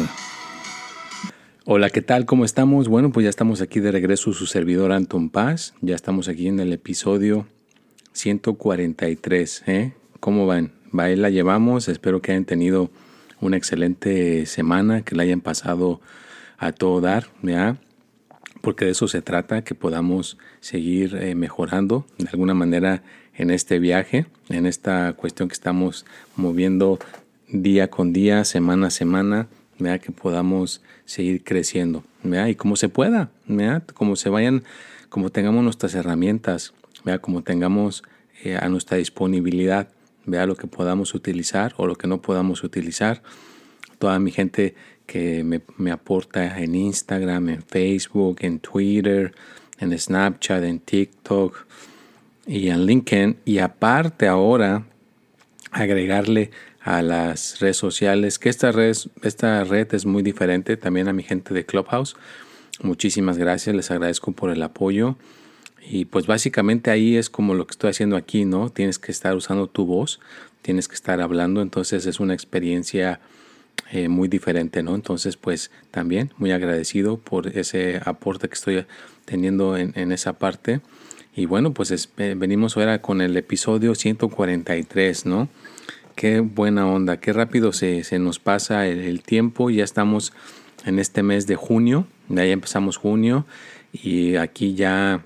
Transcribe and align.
Hola, 1.64 1.88
¿qué 1.90 2.02
tal? 2.02 2.26
¿Cómo 2.26 2.44
estamos? 2.44 2.88
Bueno, 2.88 3.12
pues 3.12 3.22
ya 3.22 3.30
estamos 3.30 3.60
aquí 3.60 3.78
de 3.78 3.92
regreso, 3.92 4.32
su 4.32 4.46
servidor 4.46 4.90
Anton 4.90 5.30
Paz. 5.30 5.72
Ya 5.82 5.94
estamos 5.94 6.26
aquí 6.26 6.48
en 6.48 6.58
el 6.58 6.72
episodio 6.72 7.46
143. 8.14 9.62
¿eh? 9.66 9.92
¿Cómo 10.20 10.46
van? 10.46 10.72
Ahí 10.96 11.16
la 11.16 11.30
llevamos. 11.30 11.88
Espero 11.88 12.22
que 12.22 12.32
hayan 12.32 12.46
tenido 12.46 12.91
una 13.41 13.56
excelente 13.56 14.46
semana, 14.46 15.02
que 15.02 15.14
la 15.14 15.24
hayan 15.24 15.41
pasado 15.41 16.00
a 16.56 16.72
todo 16.72 17.00
dar, 17.00 17.27
¿ya? 17.42 17.77
Porque 18.62 18.86
de 18.86 18.92
eso 18.92 19.08
se 19.08 19.20
trata, 19.20 19.62
que 19.62 19.74
podamos 19.74 20.38
seguir 20.60 21.16
eh, 21.16 21.34
mejorando 21.34 22.06
de 22.16 22.28
alguna 22.30 22.55
manera 22.55 23.02
en 23.36 23.50
este 23.50 23.78
viaje, 23.78 24.27
en 24.48 24.64
esta 24.64 25.12
cuestión 25.12 25.48
que 25.48 25.55
estamos 25.55 26.06
moviendo 26.36 26.98
día 27.48 27.91
con 27.91 28.12
día, 28.12 28.44
semana 28.44 28.86
a 28.86 28.91
semana, 28.91 29.48
¿ya? 29.78 29.98
que 29.98 30.12
podamos 30.12 30.80
seguir 31.05 31.42
creciendo, 31.44 32.05
¿ya? 32.22 32.48
y 32.48 32.55
como 32.55 32.77
se 32.77 32.88
pueda, 32.88 33.30
¿ya? 33.46 33.83
como 33.92 34.16
se 34.16 34.30
vayan, 34.30 34.62
como 35.08 35.30
tengamos 35.30 35.64
nuestras 35.64 35.94
herramientas, 35.94 36.72
vea 37.04 37.18
como 37.18 37.42
tengamos 37.42 38.02
eh, 38.42 38.56
a 38.60 38.68
nuestra 38.68 38.96
disponibilidad, 38.96 39.88
vea 40.26 40.46
lo 40.46 40.56
que 40.56 40.66
podamos 40.66 41.14
utilizar 41.14 41.74
o 41.77 41.86
lo 41.86 41.96
que 41.96 42.06
no 42.06 42.20
podamos 42.20 42.64
utilizar. 42.64 43.22
Toda 43.98 44.19
mi 44.19 44.30
gente 44.30 44.74
que 45.06 45.44
me, 45.44 45.61
me 45.77 45.91
aporta 45.91 46.58
en 46.58 46.74
Instagram, 46.74 47.48
en 47.50 47.62
Facebook, 47.62 48.38
en 48.41 48.58
Twitter, 48.58 49.34
en 49.78 49.96
Snapchat, 49.98 50.64
en 50.64 50.80
TikTok 50.80 51.66
y 52.46 52.69
en 52.69 52.86
LinkedIn. 52.86 53.36
Y 53.44 53.58
aparte 53.58 54.27
ahora 54.27 54.84
agregarle 55.70 56.50
a 56.80 57.02
las 57.02 57.61
redes 57.61 57.78
sociales, 57.78 58.39
que 58.39 58.50
esta 58.50 58.70
red, 58.70 58.94
esta 59.22 59.64
red 59.64 59.92
es 59.94 60.05
muy 60.05 60.22
diferente 60.22 60.77
también 60.77 61.08
a 61.08 61.12
mi 61.12 61.22
gente 61.22 61.55
de 61.55 61.64
Clubhouse. 61.64 62.14
Muchísimas 62.83 63.39
gracias, 63.39 63.74
les 63.74 63.91
agradezco 63.91 64.33
por 64.33 64.50
el 64.50 64.62
apoyo. 64.62 65.16
Y 65.86 66.06
pues 66.06 66.27
básicamente 66.27 66.90
ahí 66.90 67.16
es 67.16 67.28
como 67.28 67.54
lo 67.54 67.66
que 67.66 67.72
estoy 67.72 67.90
haciendo 67.90 68.16
aquí, 68.16 68.44
¿no? 68.44 68.70
Tienes 68.70 68.98
que 68.98 69.12
estar 69.12 69.36
usando 69.36 69.66
tu 69.66 69.84
voz, 69.84 70.20
tienes 70.62 70.88
que 70.88 70.94
estar 70.94 71.20
hablando, 71.20 71.60
entonces 71.60 72.06
es 72.06 72.20
una 72.20 72.32
experiencia 72.32 73.20
eh, 73.90 74.08
muy 74.08 74.28
diferente, 74.28 74.82
¿no? 74.82 74.94
Entonces 74.94 75.36
pues 75.36 75.70
también 75.90 76.32
muy 76.38 76.52
agradecido 76.52 77.18
por 77.18 77.48
ese 77.48 78.00
aporte 78.05 78.48
que 78.48 78.55
estoy 78.55 78.86
teniendo 79.27 79.77
en, 79.77 80.10
esa 80.12 80.32
parte. 80.34 80.80
Y 81.36 81.46
bueno, 81.46 81.74
pues 81.74 82.08
eh, 82.16 82.34
venimos 82.36 82.77
ahora 82.77 83.02
con 83.02 83.20
el 83.20 83.36
episodio 83.36 83.94
143, 83.94 85.27
¿no? 85.27 85.48
Qué 86.16 86.40
buena 86.40 86.86
onda, 86.86 87.18
qué 87.18 87.32
rápido 87.32 87.72
se, 87.72 88.05
se 88.05 88.18
nos 88.18 88.38
pasa 88.38 88.86
el, 88.86 89.00
el, 89.00 89.22
tiempo, 89.22 89.68
ya 89.68 89.84
estamos 89.84 90.32
en 90.86 90.98
este 90.98 91.22
mes 91.22 91.46
de 91.46 91.56
junio, 91.56 92.06
de 92.28 92.42
ahí 92.42 92.52
empezamos 92.52 92.96
junio 92.96 93.44
y 93.92 94.36
aquí 94.36 94.74
ya 94.74 95.24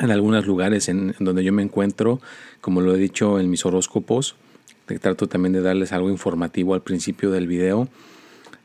en 0.00 0.10
algunos 0.10 0.46
lugares 0.46 0.88
en, 0.88 1.14
donde 1.20 1.44
yo 1.44 1.52
me 1.52 1.62
encuentro, 1.62 2.20
como 2.60 2.80
lo 2.80 2.94
he 2.94 2.98
dicho 2.98 3.38
en 3.38 3.50
mis 3.50 3.64
horóscopos, 3.64 4.34
trato 5.00 5.28
también 5.28 5.52
de 5.52 5.60
darles 5.60 5.92
algo 5.92 6.10
informativo 6.10 6.74
al 6.74 6.82
principio 6.82 7.30
del 7.30 7.46
video, 7.46 7.88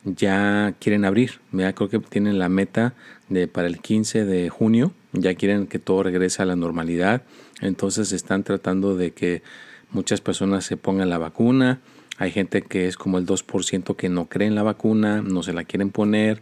ya 0.06 0.74
quieren 0.80 1.06
abrir, 1.06 1.40
ya 1.52 1.74
creo 1.74 1.90
que 1.90 2.00
tienen 2.00 2.40
la 2.40 2.50
meta 2.50 2.94
de 3.30 3.48
para 3.48 3.68
el 3.68 3.80
15 3.80 4.26
de 4.26 4.50
junio, 4.50 4.94
ya 5.14 5.36
quieren 5.36 5.68
que 5.68 5.78
todo 5.78 6.04
regrese 6.04 6.42
a 6.42 6.46
la 6.46 6.56
normalidad, 6.56 7.24
entonces 7.62 8.12
están 8.12 8.44
tratando 8.44 8.96
de 8.96 9.12
que 9.12 9.44
muchas 9.92 10.22
personas 10.22 10.66
se 10.66 10.78
pongan 10.78 11.10
la 11.10 11.18
vacuna, 11.18 11.80
hay 12.18 12.32
gente 12.32 12.62
que 12.62 12.88
es 12.88 12.98
como 12.98 13.18
el 13.18 13.26
2% 13.26 13.96
que 13.96 14.10
no 14.10 14.28
cree 14.28 14.48
en 14.48 14.56
la 14.56 14.64
vacuna, 14.64 15.22
no 15.22 15.44
se 15.44 15.54
la 15.54 15.64
quieren 15.64 15.90
poner, 15.90 16.42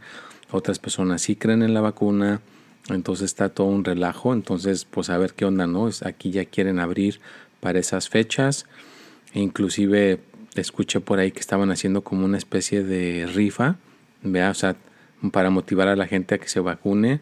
otras 0.51 0.77
personas 0.77 1.21
sí 1.21 1.35
creen 1.35 1.63
en 1.63 1.73
la 1.73 1.81
vacuna, 1.81 2.41
entonces 2.89 3.25
está 3.25 3.49
todo 3.49 3.67
un 3.67 3.83
relajo. 3.83 4.33
Entonces, 4.33 4.85
pues 4.85 5.09
a 5.09 5.17
ver 5.17 5.33
qué 5.33 5.45
onda, 5.45 5.67
¿no? 5.67 5.89
Aquí 6.05 6.31
ya 6.31 6.45
quieren 6.45 6.79
abrir 6.79 7.19
para 7.59 7.79
esas 7.79 8.09
fechas. 8.09 8.65
E 9.33 9.39
inclusive 9.39 10.19
escuché 10.55 10.99
por 10.99 11.19
ahí 11.19 11.31
que 11.31 11.39
estaban 11.39 11.71
haciendo 11.71 12.03
como 12.03 12.25
una 12.25 12.37
especie 12.37 12.83
de 12.83 13.27
rifa, 13.27 13.77
vea, 14.21 14.51
o 14.51 14.53
sea, 14.53 14.75
para 15.31 15.49
motivar 15.49 15.87
a 15.87 15.95
la 15.95 16.05
gente 16.07 16.35
a 16.35 16.37
que 16.37 16.49
se 16.49 16.59
vacune. 16.59 17.21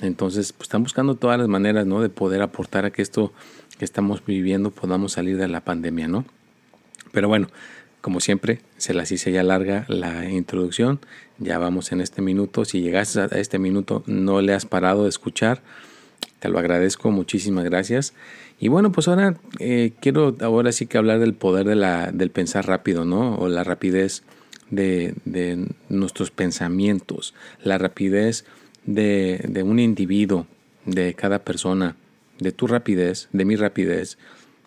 Entonces, 0.00 0.52
pues 0.52 0.66
están 0.66 0.82
buscando 0.82 1.16
todas 1.16 1.38
las 1.38 1.48
maneras, 1.48 1.86
¿no? 1.86 2.00
De 2.00 2.08
poder 2.08 2.42
aportar 2.42 2.84
a 2.84 2.90
que 2.90 3.02
esto 3.02 3.32
que 3.78 3.84
estamos 3.84 4.24
viviendo 4.24 4.70
podamos 4.70 5.12
salir 5.12 5.36
de 5.38 5.48
la 5.48 5.62
pandemia, 5.62 6.06
¿no? 6.06 6.24
Pero 7.12 7.28
bueno, 7.28 7.48
como 8.00 8.20
siempre, 8.20 8.60
se 8.76 8.94
las 8.94 9.12
hice 9.12 9.32
ya 9.32 9.42
larga 9.42 9.84
la 9.88 10.28
introducción. 10.28 11.00
Ya 11.38 11.58
vamos 11.58 11.92
en 11.92 12.00
este 12.00 12.22
minuto. 12.22 12.64
Si 12.64 12.80
llegaste 12.80 13.20
a 13.20 13.26
este 13.26 13.58
minuto, 13.58 14.02
no 14.06 14.40
le 14.40 14.54
has 14.54 14.66
parado 14.66 15.04
de 15.04 15.08
escuchar. 15.08 15.62
Te 16.38 16.48
lo 16.48 16.58
agradezco, 16.58 17.10
muchísimas 17.10 17.64
gracias. 17.64 18.14
Y 18.58 18.68
bueno, 18.68 18.92
pues 18.92 19.08
ahora 19.08 19.36
eh, 19.58 19.92
quiero 20.00 20.36
ahora 20.40 20.72
sí 20.72 20.86
que 20.86 20.98
hablar 20.98 21.18
del 21.18 21.34
poder 21.34 21.66
de 21.66 21.76
la, 21.76 22.10
del 22.12 22.30
pensar 22.30 22.66
rápido, 22.66 23.04
¿no? 23.04 23.36
O 23.36 23.48
la 23.48 23.64
rapidez 23.64 24.22
de, 24.70 25.14
de 25.24 25.66
nuestros 25.88 26.30
pensamientos, 26.30 27.34
la 27.62 27.78
rapidez 27.78 28.44
de, 28.84 29.44
de 29.48 29.62
un 29.62 29.78
individuo, 29.78 30.46
de 30.86 31.14
cada 31.14 31.40
persona, 31.40 31.96
de 32.38 32.52
tu 32.52 32.66
rapidez, 32.66 33.28
de 33.32 33.44
mi 33.44 33.56
rapidez. 33.56 34.18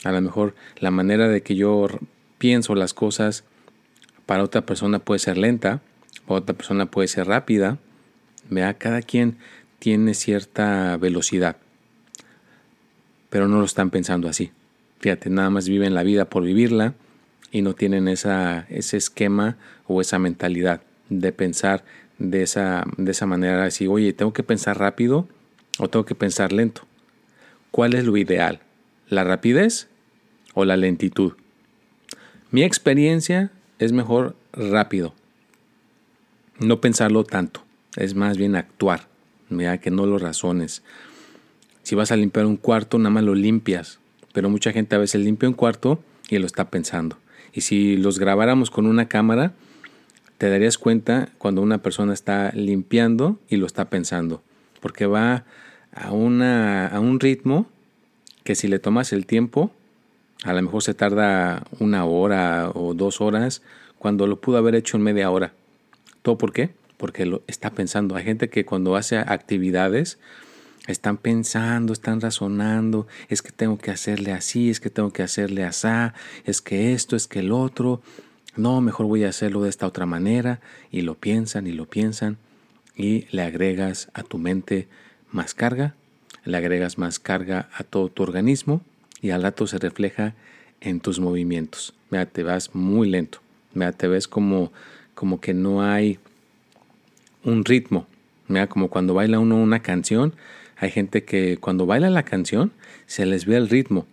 A 0.03 0.11
lo 0.11 0.21
mejor 0.21 0.53
la 0.79 0.91
manera 0.91 1.27
de 1.27 1.41
que 1.41 1.55
yo 1.55 1.87
pienso 2.43 2.75
las 2.75 2.93
cosas 2.93 3.45
para 4.25 4.43
otra 4.43 4.65
persona 4.65 4.99
puede 4.99 5.19
ser 5.19 5.37
lenta, 5.37 5.79
para 6.27 6.41
otra 6.41 6.53
persona 6.53 6.87
puede 6.87 7.07
ser 7.07 7.27
rápida. 7.27 7.77
Vea, 8.49 8.73
cada 8.73 9.01
quien 9.01 9.37
tiene 9.79 10.13
cierta 10.13 10.97
velocidad, 10.97 11.55
pero 13.29 13.47
no 13.47 13.59
lo 13.59 13.63
están 13.63 13.91
pensando 13.91 14.27
así. 14.27 14.51
Fíjate, 14.99 15.29
nada 15.29 15.49
más 15.51 15.69
viven 15.69 15.93
la 15.93 16.03
vida 16.03 16.25
por 16.25 16.43
vivirla 16.43 16.95
y 17.49 17.61
no 17.61 17.75
tienen 17.75 18.09
esa, 18.09 18.65
ese 18.67 18.97
esquema 18.97 19.55
o 19.87 20.01
esa 20.01 20.19
mentalidad 20.19 20.81
de 21.07 21.31
pensar 21.31 21.85
de 22.19 22.43
esa, 22.43 22.83
de 22.97 23.11
esa 23.11 23.25
manera. 23.25 23.63
Así, 23.63 23.87
oye, 23.87 24.11
tengo 24.11 24.33
que 24.33 24.43
pensar 24.43 24.77
rápido 24.77 25.29
o 25.79 25.87
tengo 25.87 26.03
que 26.03 26.13
pensar 26.13 26.51
lento. 26.51 26.81
¿Cuál 27.71 27.93
es 27.93 28.03
lo 28.03 28.17
ideal? 28.17 28.59
¿La 29.07 29.23
rapidez 29.23 29.87
o 30.53 30.65
la 30.65 30.75
lentitud? 30.75 31.35
Mi 32.53 32.61
experiencia 32.61 33.49
es 33.79 33.93
mejor 33.93 34.35
rápido. 34.51 35.15
No 36.59 36.81
pensarlo 36.81 37.23
tanto. 37.23 37.63
Es 37.95 38.13
más 38.13 38.37
bien 38.37 38.55
actuar. 38.55 39.07
Mira 39.49 39.79
que 39.79 39.89
no 39.89 40.05
lo 40.05 40.19
razones. 40.19 40.83
Si 41.81 41.95
vas 41.95 42.11
a 42.11 42.15
limpiar 42.15 42.45
un 42.45 42.57
cuarto, 42.57 42.99
nada 42.99 43.09
más 43.09 43.23
lo 43.23 43.33
limpias. 43.33 43.97
Pero 44.33 44.51
mucha 44.51 44.71
gente 44.71 44.95
a 44.95 44.99
veces 44.99 45.21
limpia 45.21 45.49
un 45.49 45.55
cuarto 45.55 46.03
y 46.29 46.37
lo 46.37 46.45
está 46.45 46.69
pensando. 46.69 47.17
Y 47.53 47.61
si 47.61 47.97
los 47.97 48.19
grabáramos 48.19 48.69
con 48.69 48.85
una 48.85 49.07
cámara, 49.07 49.53
te 50.37 50.47
darías 50.47 50.77
cuenta 50.77 51.29
cuando 51.39 51.63
una 51.63 51.79
persona 51.79 52.13
está 52.13 52.51
limpiando 52.53 53.39
y 53.49 53.55
lo 53.55 53.65
está 53.65 53.89
pensando. 53.89 54.43
Porque 54.79 55.07
va 55.07 55.43
a, 55.91 56.11
una, 56.11 56.85
a 56.85 56.99
un 56.99 57.19
ritmo 57.19 57.65
que 58.43 58.53
si 58.53 58.67
le 58.67 58.77
tomas 58.77 59.11
el 59.11 59.25
tiempo, 59.25 59.71
a 60.43 60.53
lo 60.53 60.61
mejor 60.61 60.83
se 60.83 60.93
tarda 60.93 61.63
una 61.79 62.05
hora 62.05 62.69
o 62.73 62.93
dos 62.93 63.21
horas 63.21 63.61
cuando 63.97 64.27
lo 64.27 64.41
pudo 64.41 64.57
haber 64.57 64.75
hecho 64.75 64.97
en 64.97 65.03
media 65.03 65.31
hora. 65.31 65.53
¿Todo 66.21 66.37
por 66.37 66.51
qué? 66.51 66.71
Porque 66.97 67.25
lo 67.25 67.41
está 67.47 67.69
pensando. 67.71 68.15
Hay 68.15 68.25
gente 68.25 68.49
que 68.49 68.65
cuando 68.65 68.95
hace 68.97 69.17
actividades 69.17 70.19
están 70.87 71.17
pensando, 71.17 71.93
están 71.93 72.19
razonando, 72.19 73.07
es 73.29 73.41
que 73.41 73.53
tengo 73.53 73.77
que 73.77 73.91
hacerle 73.91 74.33
así, 74.33 74.69
es 74.69 74.81
que 74.81 74.89
tengo 74.89 75.11
que 75.11 75.23
hacerle 75.23 75.63
así, 75.63 75.87
es 76.43 76.61
que 76.61 76.93
esto, 76.93 77.15
es 77.15 77.27
que 77.27 77.39
el 77.39 77.53
otro. 77.53 78.01
No, 78.55 78.81
mejor 78.81 79.07
voy 79.07 79.23
a 79.23 79.29
hacerlo 79.29 79.63
de 79.63 79.69
esta 79.69 79.87
otra 79.87 80.05
manera. 80.05 80.59
Y 80.91 81.01
lo 81.01 81.15
piensan 81.15 81.67
y 81.67 81.71
lo 81.71 81.85
piensan. 81.85 82.37
Y 82.95 83.27
le 83.31 83.43
agregas 83.43 84.09
a 84.13 84.23
tu 84.23 84.37
mente 84.37 84.87
más 85.31 85.53
carga, 85.53 85.95
le 86.43 86.57
agregas 86.57 86.97
más 86.97 87.17
carga 87.17 87.69
a 87.73 87.83
todo 87.83 88.09
tu 88.09 88.21
organismo 88.21 88.81
y 89.23 89.31
al 89.31 89.41
rato 89.41 89.65
se 89.65 89.79
refleja 89.79 90.35
en 90.81 90.99
tus 90.99 91.19
movimientos. 91.19 91.95
Mira, 92.11 92.25
te 92.27 92.43
vas 92.43 92.75
muy 92.75 93.09
lento. 93.09 93.39
Mira, 93.73 93.93
te 93.93 94.07
ves 94.07 94.27
como, 94.27 94.71
como 95.15 95.39
que 95.39 95.53
no 95.53 95.81
hay 95.81 96.19
un 97.43 97.63
ritmo. 97.63 98.05
Mira, 98.49 98.67
como 98.67 98.89
cuando 98.89 99.13
baila 99.13 99.39
uno 99.39 99.55
una 99.55 99.79
canción, 99.79 100.33
hay 100.75 100.91
gente 100.91 101.23
que 101.23 101.57
cuando 101.57 101.85
baila 101.85 102.09
la 102.09 102.23
canción 102.23 102.73
se 103.05 103.25
les 103.25 103.45
ve 103.45 103.55
el 103.55 103.69
ritmo 103.69 104.05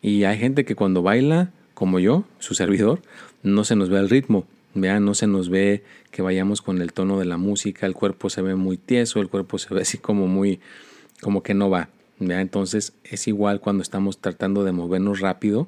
Y 0.00 0.24
hay 0.24 0.38
gente 0.38 0.64
que 0.64 0.76
cuando 0.76 1.02
baila, 1.02 1.50
como 1.74 1.98
yo, 1.98 2.24
su 2.38 2.54
servidor, 2.54 3.02
no 3.42 3.64
se 3.64 3.74
nos 3.74 3.90
ve 3.90 3.98
el 3.98 4.08
ritmo. 4.08 4.46
Vean, 4.74 5.04
no 5.04 5.14
se 5.14 5.26
nos 5.26 5.48
ve 5.48 5.82
que 6.12 6.22
vayamos 6.22 6.62
con 6.62 6.80
el 6.80 6.92
tono 6.92 7.18
de 7.18 7.24
la 7.24 7.36
música, 7.36 7.84
el 7.86 7.94
cuerpo 7.94 8.30
se 8.30 8.42
ve 8.42 8.54
muy 8.54 8.76
tieso, 8.76 9.20
el 9.20 9.28
cuerpo 9.28 9.58
se 9.58 9.74
ve 9.74 9.80
así 9.80 9.98
como 9.98 10.28
muy, 10.28 10.60
como 11.20 11.42
que 11.42 11.54
no 11.54 11.68
va. 11.68 11.88
Entonces 12.20 12.92
es 13.04 13.28
igual 13.28 13.60
cuando 13.60 13.82
estamos 13.82 14.18
tratando 14.18 14.64
de 14.64 14.72
movernos 14.72 15.20
rápido, 15.20 15.66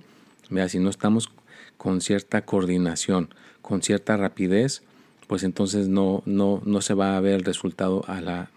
si 0.68 0.78
no 0.78 0.90
estamos 0.90 1.30
con 1.76 2.00
cierta 2.00 2.42
coordinación, 2.44 3.28
con 3.62 3.82
cierta 3.82 4.16
rapidez, 4.16 4.82
pues 5.26 5.42
entonces 5.42 5.88
no, 5.88 6.22
no, 6.24 6.62
no 6.64 6.80
se 6.80 6.94
va 6.94 7.16
a 7.16 7.20
ver 7.20 7.34
el 7.34 7.44
resultado 7.44 8.04
a 8.08 8.20
la, 8.20 8.50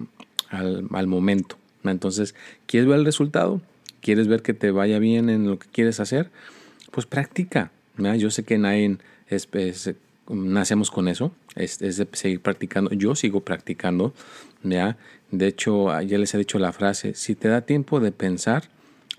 al, 0.50 0.88
al 0.92 1.08
momento. 1.08 1.58
Entonces, 1.84 2.34
¿quieres 2.66 2.88
ver 2.88 3.00
el 3.00 3.06
resultado? 3.06 3.62
¿Quieres 4.02 4.28
ver 4.28 4.42
que 4.42 4.54
te 4.54 4.72
vaya 4.72 5.00
bien 5.00 5.30
en 5.30 5.48
lo 5.48 5.60
que 5.60 5.68
quieres 5.68 6.00
hacer? 6.00 6.32
Pues 6.92 7.06
practica. 7.06 7.72
Yo 8.18 8.32
sé 8.32 8.44
que 8.44 8.58
nadie 8.58 8.98
es, 9.28 9.48
nacemos 10.32 10.92
con 10.92 11.08
eso, 11.08 11.32
es, 11.56 11.80
de 11.80 12.08
seguir 12.14 12.42
practicando. 12.42 12.92
Yo 12.92 13.16
sigo 13.16 13.42
practicando. 13.42 14.14
¿ya? 14.64 14.98
De 15.32 15.48
hecho, 15.48 15.88
ya 16.02 16.18
les 16.18 16.34
he 16.34 16.38
dicho 16.38 16.60
la 16.60 16.72
frase, 16.72 17.14
si 17.14 17.36
te 17.36 17.48
da 17.48 17.62
tiempo 17.62 18.00
de 18.00 18.12
pensar, 18.12 18.70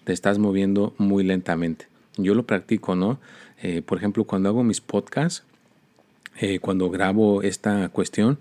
te 0.04 0.12
estás 0.12 0.38
moviendo 0.38 0.94
muy 0.98 1.24
lentamente. 1.24 1.86
Yo 2.16 2.34
lo 2.34 2.44
practico, 2.44 2.94
¿no? 2.94 3.18
Eh, 3.62 3.82
por 3.82 3.98
ejemplo, 3.98 4.24
cuando 4.24 4.48
hago 4.48 4.64
mis 4.64 4.80
podcasts, 4.80 5.44
eh, 6.40 6.58
cuando 6.58 6.90
grabo 6.90 7.42
esta 7.42 7.88
cuestión, 7.88 8.38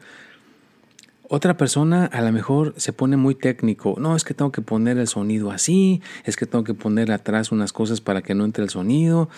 otra 1.29 1.55
persona 1.55 2.07
a 2.07 2.21
lo 2.21 2.31
mejor 2.33 2.73
se 2.75 2.91
pone 2.91 3.15
muy 3.15 3.35
técnico. 3.35 3.95
No, 3.97 4.17
es 4.17 4.25
que 4.25 4.33
tengo 4.33 4.51
que 4.51 4.61
poner 4.61 4.97
el 4.97 5.07
sonido 5.07 5.51
así, 5.51 6.01
es 6.25 6.35
que 6.35 6.45
tengo 6.45 6.65
que 6.65 6.73
poner 6.73 7.11
atrás 7.11 7.53
unas 7.53 7.71
cosas 7.71 8.01
para 8.01 8.21
que 8.21 8.35
no 8.35 8.43
entre 8.43 8.65
el 8.65 8.69
sonido, 8.69 9.29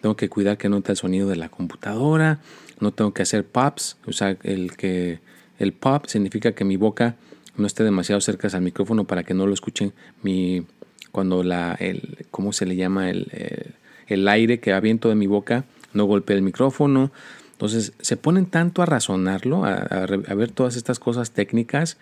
tengo 0.00 0.16
que 0.16 0.28
cuidar 0.28 0.58
que 0.58 0.68
no 0.68 0.76
entre 0.76 0.92
el 0.92 0.96
sonido 0.96 1.28
de 1.28 1.36
la 1.36 1.48
computadora, 1.48 2.40
no 2.80 2.92
tengo 2.92 3.12
que 3.12 3.22
hacer 3.22 3.44
pops, 3.44 3.96
o 4.06 4.12
sea, 4.12 4.36
el 4.42 4.76
que 4.76 5.20
el 5.58 5.72
pop 5.72 6.06
significa 6.06 6.52
que 6.52 6.64
mi 6.64 6.76
boca 6.76 7.16
no 7.56 7.66
esté 7.66 7.82
demasiado 7.82 8.20
cerca 8.20 8.48
al 8.52 8.62
micrófono 8.62 9.04
para 9.04 9.24
que 9.24 9.34
no 9.34 9.46
lo 9.46 9.54
escuchen 9.54 9.92
mi 10.22 10.64
cuando 11.10 11.42
la 11.42 11.74
el 11.80 12.26
cómo 12.30 12.52
se 12.52 12.66
le 12.66 12.76
llama 12.76 13.10
el, 13.10 13.26
el, 13.32 13.74
el 14.06 14.28
aire 14.28 14.60
que 14.60 14.72
aviento 14.72 15.08
de 15.08 15.14
mi 15.16 15.26
boca 15.26 15.64
no 15.92 16.04
golpea 16.04 16.36
el 16.36 16.42
micrófono. 16.42 17.10
Entonces 17.52 17.92
se 18.00 18.16
ponen 18.16 18.46
tanto 18.46 18.82
a 18.82 18.86
razonarlo, 18.86 19.64
a, 19.64 20.06
ver 20.06 20.52
todas 20.52 20.76
estas 20.76 21.00
cosas 21.00 21.32
técnicas, 21.32 21.98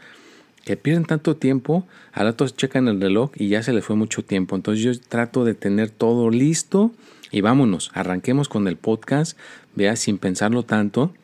que 0.67 0.77
pierden 0.77 1.05
tanto 1.05 1.37
tiempo, 1.37 1.87
a 2.13 2.25
rato 2.25 2.49
checan 2.49 2.89
el 2.89 3.01
reloj 3.01 3.31
y 3.37 3.47
ya 3.49 3.63
se 3.63 3.73
les 3.73 3.85
fue 3.85 3.95
mucho 3.95 4.25
tiempo. 4.25 4.57
Entonces 4.57 4.83
yo 4.83 5.01
trato 5.09 5.45
de 5.45 5.55
tener 5.55 5.91
todo 5.91 6.29
listo 6.29 6.91
y 7.31 7.41
vámonos, 7.41 7.93
arranquemos 7.95 8.49
con 8.49 8.67
el 8.67 8.77
podcast, 8.77 9.39
vea, 9.77 9.95
sin 9.95 10.19
pensarlo 10.19 10.65
tanto, 10.65 11.15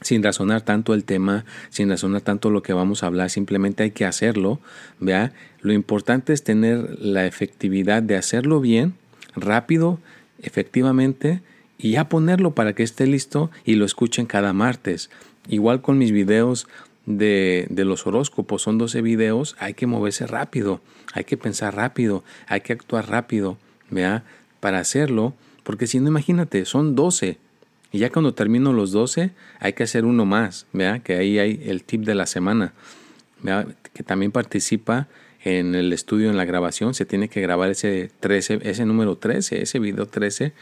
sin 0.00 0.22
razonar 0.22 0.62
tanto 0.62 0.94
el 0.94 1.04
tema, 1.04 1.44
sin 1.68 1.90
razonar 1.90 2.22
tanto 2.22 2.48
lo 2.48 2.62
que 2.62 2.72
vamos 2.72 3.02
a 3.02 3.08
hablar, 3.08 3.28
simplemente 3.28 3.82
hay 3.82 3.90
que 3.90 4.06
hacerlo, 4.06 4.58
vea. 5.00 5.34
Lo 5.60 5.74
importante 5.74 6.32
es 6.32 6.42
tener 6.42 6.98
la 6.98 7.26
efectividad 7.26 8.02
de 8.02 8.16
hacerlo 8.16 8.62
bien, 8.62 8.94
rápido, 9.36 9.98
efectivamente, 10.42 11.42
y 11.76 11.90
ya 11.90 12.08
ponerlo 12.08 12.54
para 12.54 12.72
que 12.72 12.84
esté 12.84 13.06
listo 13.06 13.50
y 13.66 13.74
lo 13.74 13.84
escuchen 13.84 14.24
cada 14.24 14.54
martes. 14.54 15.10
Igual 15.46 15.82
con 15.82 15.98
mis 15.98 16.10
videos 16.10 16.68
de, 17.06 17.66
de, 17.70 17.84
los 17.84 18.06
horóscopos, 18.06 18.62
son 18.62 18.78
12 18.78 19.02
videos, 19.02 19.56
hay 19.58 19.74
que 19.74 19.86
moverse 19.86 20.26
rápido, 20.26 20.80
hay 21.12 21.24
que 21.24 21.36
pensar 21.36 21.74
rápido, 21.74 22.22
hay 22.46 22.60
que 22.60 22.72
actuar 22.72 23.08
rápido, 23.08 23.58
¿vea? 23.90 24.24
Para 24.60 24.78
hacerlo, 24.78 25.34
porque 25.62 25.86
si 25.86 26.00
no, 26.00 26.08
imagínate, 26.08 26.64
son 26.64 26.94
12. 26.94 27.38
Y 27.92 27.98
ya 27.98 28.10
cuando 28.10 28.34
termino 28.34 28.72
los 28.72 28.92
12, 28.92 29.30
hay 29.58 29.72
que 29.74 29.82
hacer 29.82 30.04
uno 30.04 30.24
más, 30.24 30.66
¿vea? 30.72 31.00
Que 31.00 31.14
ahí 31.14 31.38
hay 31.38 31.60
el 31.66 31.84
tip 31.84 32.02
de 32.04 32.14
la 32.14 32.26
semana, 32.26 32.72
¿vea? 33.42 33.66
Que 33.92 34.02
también 34.02 34.32
participa 34.32 35.08
en 35.44 35.74
el 35.74 35.92
estudio, 35.92 36.30
en 36.30 36.36
la 36.36 36.44
grabación, 36.44 36.94
se 36.94 37.04
tiene 37.04 37.28
que 37.28 37.40
grabar 37.40 37.70
ese 37.70 38.10
13, 38.20 38.60
ese 38.62 38.86
número 38.86 39.16
13, 39.16 39.62
ese 39.62 39.78
video 39.78 40.06
13 40.06 40.52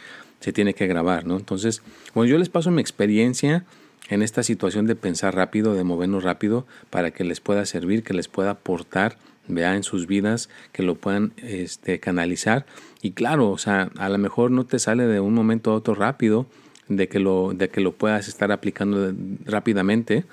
se 0.40 0.52
tiene 0.52 0.74
que 0.74 0.86
grabar, 0.86 1.26
¿no? 1.26 1.36
Entonces, 1.36 1.82
bueno, 2.14 2.30
yo 2.30 2.38
les 2.38 2.48
paso 2.48 2.70
mi 2.70 2.80
experiencia 2.80 3.64
en 4.10 4.22
esta 4.22 4.42
situación 4.42 4.86
de 4.86 4.96
pensar 4.96 5.34
rápido, 5.34 5.74
de 5.74 5.84
movernos 5.84 6.24
rápido, 6.24 6.66
para 6.90 7.12
que 7.12 7.24
les 7.24 7.40
pueda 7.40 7.64
servir, 7.64 8.02
que 8.02 8.12
les 8.12 8.28
pueda 8.28 8.50
aportar, 8.50 9.16
vea 9.48 9.76
en 9.76 9.84
sus 9.84 10.06
vidas, 10.06 10.50
que 10.72 10.82
lo 10.82 10.96
puedan 10.96 11.32
este, 11.38 12.00
canalizar. 12.00 12.66
Y 13.02 13.12
claro, 13.12 13.50
o 13.50 13.58
sea, 13.58 13.90
a 13.96 14.08
lo 14.08 14.18
mejor 14.18 14.50
no 14.50 14.66
te 14.66 14.78
sale 14.78 15.06
de 15.06 15.20
un 15.20 15.32
momento 15.32 15.70
a 15.70 15.74
otro 15.74 15.94
rápido, 15.94 16.46
de 16.88 17.08
que 17.08 17.20
lo, 17.20 17.52
de 17.54 17.68
que 17.68 17.80
lo 17.80 17.92
puedas 17.92 18.28
estar 18.28 18.50
aplicando 18.52 19.14
rápidamente, 19.44 20.24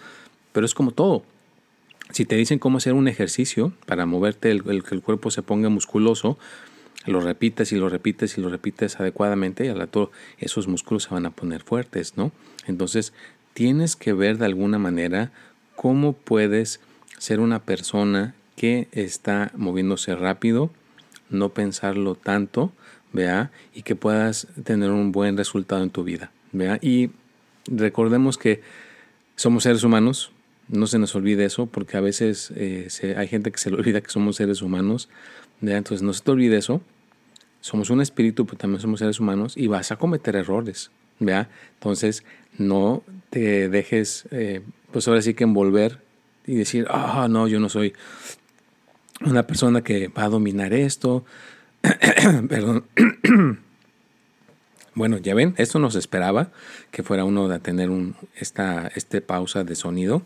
pero 0.52 0.66
es 0.66 0.74
como 0.74 0.92
todo. 0.92 1.24
Si 2.10 2.26
te 2.26 2.36
dicen 2.36 2.58
cómo 2.58 2.80
hacer 2.80 2.94
un 2.94 3.08
ejercicio 3.08 3.74
para 3.86 4.06
moverte, 4.06 4.50
el, 4.50 4.84
que 4.84 4.96
el 4.96 5.02
cuerpo 5.02 5.30
se 5.30 5.44
ponga 5.44 5.70
musculoso, 5.70 6.38
lo 7.06 7.22
repites 7.22 7.72
y 7.72 7.76
lo 7.76 7.90
repites 7.90 8.38
y 8.38 8.42
lo 8.42 8.50
repites 8.50 9.00
adecuadamente 9.00 9.66
y 9.66 9.70
al 9.70 9.78
rato 9.78 10.12
esos 10.40 10.68
músculos 10.68 11.04
se 11.04 11.10
van 11.14 11.26
a 11.26 11.32
poner 11.32 11.62
fuertes, 11.62 12.18
¿no? 12.18 12.32
Entonces 12.66 13.14
tienes 13.58 13.96
que 13.96 14.14
ver 14.14 14.38
de 14.38 14.46
alguna 14.46 14.78
manera 14.78 15.32
cómo 15.76 16.14
puedes 16.14 16.80
ser 17.18 17.40
una 17.40 17.64
persona 17.64 18.36
que 18.56 18.88
está 18.92 19.50
moviéndose 19.56 20.16
rápido, 20.16 20.70
no 21.32 21.50
pensarlo 21.50 22.14
tanto, 22.14 22.72
vea, 23.14 23.50
y 23.74 23.82
que 23.82 23.96
puedas 23.96 24.46
tener 24.64 24.92
un 24.92 25.12
buen 25.12 25.38
resultado 25.38 25.82
en 25.82 25.90
tu 25.90 26.04
vida, 26.04 26.30
vea. 26.52 26.78
Y 26.84 27.10
recordemos 27.66 28.38
que 28.38 28.62
somos 29.36 29.64
seres 29.64 29.84
humanos, 29.84 30.32
no 30.68 30.86
se 30.86 31.00
nos 31.00 31.16
olvide 31.16 31.44
eso, 31.44 31.66
porque 31.66 31.98
a 31.98 32.02
veces 32.02 32.54
eh, 32.56 32.90
hay 33.18 33.28
gente 33.28 33.52
que 33.52 33.58
se 33.58 33.72
le 33.72 33.78
olvida 33.78 34.02
que 34.02 34.12
somos 34.12 34.36
seres 34.36 34.62
humanos, 34.62 35.10
¿vea? 35.62 35.78
entonces 35.78 36.04
no 36.04 36.14
se 36.14 36.22
te 36.22 36.30
olvide 36.30 36.58
eso, 36.58 36.84
somos 37.62 37.90
un 37.90 38.02
espíritu, 38.02 38.46
pero 38.46 38.60
también 38.60 38.82
somos 38.82 39.00
seres 39.00 39.20
humanos 39.20 39.58
y 39.58 39.66
vas 39.66 39.92
a 39.92 39.96
cometer 39.96 40.36
errores, 40.36 40.92
¿vea? 41.20 41.50
Entonces, 41.76 42.24
no 42.58 43.04
te 43.30 43.70
dejes, 43.70 44.26
eh, 44.32 44.62
pues 44.92 45.08
ahora 45.08 45.22
sí 45.22 45.34
que 45.34 45.44
envolver 45.44 46.00
y 46.46 46.56
decir, 46.56 46.88
ah, 46.90 47.28
no, 47.30 47.48
yo 47.48 47.60
no 47.60 47.70
soy 47.70 47.94
una 49.26 49.44
persona 49.44 49.84
que 49.84 50.08
va 50.08 50.24
a 50.24 50.30
dominar 50.30 50.74
esto. 50.74 51.26
Perdón. 52.50 52.86
bueno, 54.96 55.18
ya 55.18 55.36
ven, 55.36 55.54
esto 55.58 55.80
nos 55.80 55.96
esperaba 55.96 56.52
que 56.92 57.04
fuera 57.04 57.26
uno 57.26 57.52
a 57.52 57.60
tener 57.60 57.90
un, 57.90 58.16
esta 58.36 58.88
este 58.96 59.22
pausa 59.22 59.64
de 59.64 59.76
sonido. 59.76 60.24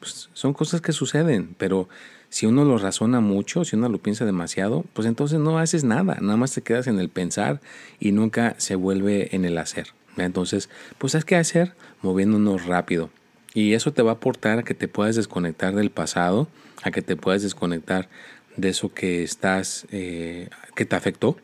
Pues 0.00 0.30
son 0.32 0.54
cosas 0.54 0.80
que 0.80 0.92
suceden, 0.92 1.54
pero 1.58 1.88
si 2.30 2.46
uno 2.46 2.64
lo 2.64 2.78
razona 2.78 3.20
mucho, 3.20 3.64
si 3.64 3.76
uno 3.76 3.88
lo 3.88 3.98
piensa 3.98 4.24
demasiado, 4.24 4.84
pues 4.92 5.08
entonces 5.08 5.40
no 5.40 5.58
haces 5.58 5.84
nada, 5.84 6.18
nada 6.20 6.36
más 6.36 6.52
te 6.52 6.62
quedas 6.62 6.86
en 6.86 7.00
el 7.00 7.08
pensar 7.08 7.60
y 7.98 8.12
nunca 8.12 8.54
se 8.58 8.76
vuelve 8.76 9.34
en 9.34 9.44
el 9.44 9.58
hacer. 9.58 9.97
Entonces, 10.24 10.68
pues 10.98 11.14
hay 11.14 11.22
que 11.22 11.36
hacer 11.36 11.74
moviéndonos 12.02 12.66
rápido. 12.66 13.10
Y 13.54 13.74
eso 13.74 13.92
te 13.92 14.02
va 14.02 14.12
a 14.12 14.14
aportar 14.14 14.58
a 14.58 14.62
que 14.62 14.74
te 14.74 14.88
puedas 14.88 15.16
desconectar 15.16 15.74
del 15.74 15.90
pasado, 15.90 16.48
a 16.82 16.90
que 16.90 17.02
te 17.02 17.16
puedas 17.16 17.42
desconectar 17.42 18.08
de 18.56 18.68
eso 18.68 18.92
que 18.92 19.22
estás, 19.22 19.86
eh, 19.90 20.48
que 20.74 20.84
te 20.84 20.96
afectó, 20.96 21.36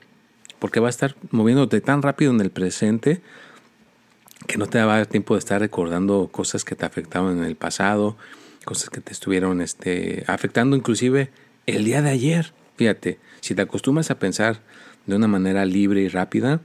porque 0.58 0.80
va 0.80 0.88
a 0.88 0.90
estar 0.90 1.16
moviéndote 1.30 1.80
tan 1.80 2.02
rápido 2.02 2.32
en 2.32 2.40
el 2.40 2.50
presente 2.50 3.20
que 4.46 4.58
no 4.58 4.66
te 4.66 4.82
va 4.82 4.94
a 4.94 4.96
dar 4.98 5.06
tiempo 5.06 5.34
de 5.34 5.38
estar 5.38 5.60
recordando 5.60 6.28
cosas 6.30 6.64
que 6.64 6.74
te 6.74 6.84
afectaban 6.84 7.38
en 7.38 7.44
el 7.44 7.56
pasado, 7.56 8.16
cosas 8.64 8.90
que 8.90 9.00
te 9.00 9.12
estuvieron 9.12 9.60
este, 9.60 10.24
afectando 10.26 10.76
inclusive 10.76 11.30
el 11.66 11.84
día 11.84 12.02
de 12.02 12.10
ayer. 12.10 12.52
Fíjate, 12.76 13.18
si 13.40 13.54
te 13.54 13.62
acostumbras 13.62 14.10
a 14.10 14.18
pensar 14.18 14.60
de 15.06 15.16
una 15.16 15.28
manera 15.28 15.64
libre 15.64 16.00
y 16.02 16.08
rápida, 16.08 16.60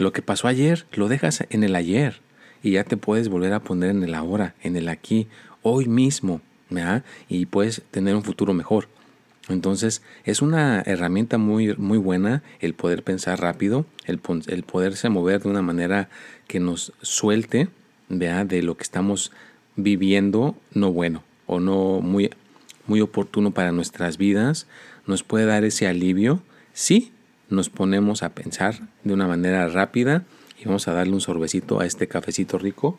lo 0.00 0.12
que 0.12 0.22
pasó 0.22 0.48
ayer 0.48 0.86
lo 0.92 1.08
dejas 1.08 1.44
en 1.50 1.62
el 1.62 1.76
ayer 1.76 2.20
y 2.62 2.72
ya 2.72 2.84
te 2.84 2.96
puedes 2.96 3.28
volver 3.28 3.52
a 3.52 3.60
poner 3.60 3.90
en 3.90 4.02
el 4.02 4.14
ahora, 4.14 4.54
en 4.62 4.76
el 4.76 4.88
aquí, 4.88 5.28
hoy 5.62 5.86
mismo, 5.86 6.40
y 7.28 7.46
puedes 7.46 7.82
tener 7.90 8.14
un 8.14 8.22
futuro 8.22 8.54
mejor. 8.54 8.88
Entonces 9.48 10.02
es 10.24 10.40
una 10.40 10.80
herramienta 10.82 11.36
muy, 11.36 11.74
muy 11.76 11.98
buena 11.98 12.42
el 12.60 12.74
poder 12.74 13.02
pensar 13.02 13.40
rápido, 13.40 13.84
el, 14.04 14.20
el 14.46 14.62
poderse 14.62 15.08
mover 15.08 15.42
de 15.42 15.48
una 15.48 15.62
manera 15.62 16.08
que 16.46 16.60
nos 16.60 16.92
suelte 17.02 17.68
de 18.08 18.62
lo 18.62 18.76
que 18.76 18.82
estamos 18.82 19.32
viviendo 19.76 20.56
no 20.72 20.92
bueno 20.92 21.22
o 21.46 21.60
no 21.60 22.00
muy, 22.00 22.30
muy 22.86 23.00
oportuno 23.00 23.50
para 23.50 23.72
nuestras 23.72 24.16
vidas, 24.16 24.66
nos 25.06 25.22
puede 25.22 25.46
dar 25.46 25.64
ese 25.64 25.88
alivio. 25.88 26.42
Si 26.72 27.12
nos 27.50 27.68
ponemos 27.68 28.22
a 28.22 28.30
pensar 28.30 28.88
de 29.04 29.12
una 29.12 29.26
manera 29.26 29.68
rápida 29.68 30.24
y 30.58 30.64
vamos 30.64 30.88
a 30.88 30.92
darle 30.92 31.12
un 31.12 31.20
sorbecito 31.20 31.80
a 31.80 31.86
este 31.86 32.08
cafecito 32.08 32.58
rico. 32.58 32.98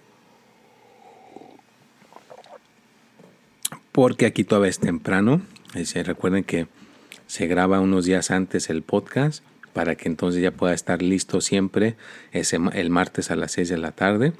Porque 3.92 4.26
aquí 4.26 4.44
todavía 4.44 4.70
es 4.70 4.80
temprano. 4.80 5.42
recuerden 6.04 6.44
que 6.44 6.68
se 7.28 7.48
graba 7.48 7.80
unos 7.80 8.06
días 8.06 8.32
antes 8.32 8.70
el 8.70 8.82
podcast 8.82 9.44
para 9.74 9.96
que 9.96 10.10
entonces 10.10 10.42
ya 10.42 10.52
pueda 10.52 10.74
estar 10.74 11.02
listo 11.02 11.40
siempre 11.40 11.96
ese, 12.32 12.58
el 12.74 12.90
martes 12.90 13.32
a 13.32 13.36
las 13.36 13.54
6 13.54 13.70
de 13.70 13.78
la 13.78 13.92
tarde. 13.92 14.34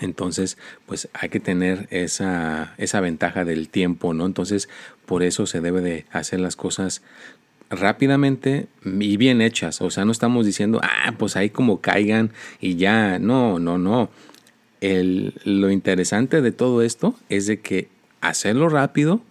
Entonces, 0.00 0.58
pues 0.86 1.08
hay 1.12 1.28
que 1.28 1.40
tener 1.40 1.86
esa, 1.90 2.74
esa 2.78 3.00
ventaja 3.00 3.44
del 3.44 3.68
tiempo, 3.68 4.12
¿no? 4.12 4.26
Entonces, 4.26 4.68
por 5.06 5.22
eso 5.22 5.46
se 5.46 5.60
debe 5.60 5.80
de 5.80 6.04
hacer 6.10 6.40
las 6.40 6.56
cosas 6.56 7.02
rápidamente 7.70 8.66
y 8.84 9.16
bien 9.16 9.40
hechas. 9.40 9.80
O 9.80 9.90
sea, 9.90 10.04
no 10.04 10.12
estamos 10.12 10.46
diciendo, 10.46 10.80
ah, 10.82 11.14
pues 11.18 11.36
ahí 11.36 11.50
como 11.50 11.80
caigan 11.80 12.32
y 12.60 12.76
ya. 12.76 13.18
No, 13.18 13.58
no, 13.58 13.78
no. 13.78 14.10
El, 14.80 15.34
lo 15.44 15.70
interesante 15.70 16.42
de 16.42 16.52
todo 16.52 16.82
esto 16.82 17.14
es 17.28 17.46
de 17.46 17.60
que 17.60 17.88
hacerlo 18.20 18.68
rápido, 18.68 19.22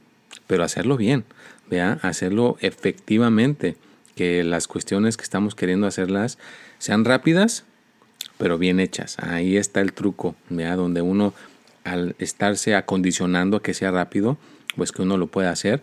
pero 0.48 0.63
hacerlo 0.63 0.98
bien, 0.98 1.25
¿vea? 1.70 2.00
Hacerlo 2.02 2.58
efectivamente. 2.62 3.75
Que 4.16 4.44
las 4.44 4.68
cuestiones 4.68 5.18
que 5.18 5.24
estamos 5.24 5.56
queriendo 5.56 5.88
hacerlas 5.88 6.38
sean 6.78 7.04
rápidas, 7.04 7.66
pero 8.38 8.60
bien 8.60 8.80
hechas. 8.80 9.18
Ahí 9.20 9.58
está 9.58 9.82
el 9.82 9.94
truco, 9.94 10.36
¿vea? 10.50 10.75
Donde 10.75 11.02
uno, 11.02 11.34
al 11.84 12.16
estarse 12.20 12.75
acondicionando 12.75 13.58
a 13.58 13.63
que 13.63 13.74
sea 13.74 13.90
rápido, 13.90 14.38
pues 14.75 14.92
que 14.92 15.02
uno 15.02 15.18
lo 15.18 15.28
pueda 15.28 15.50
hacer. 15.50 15.82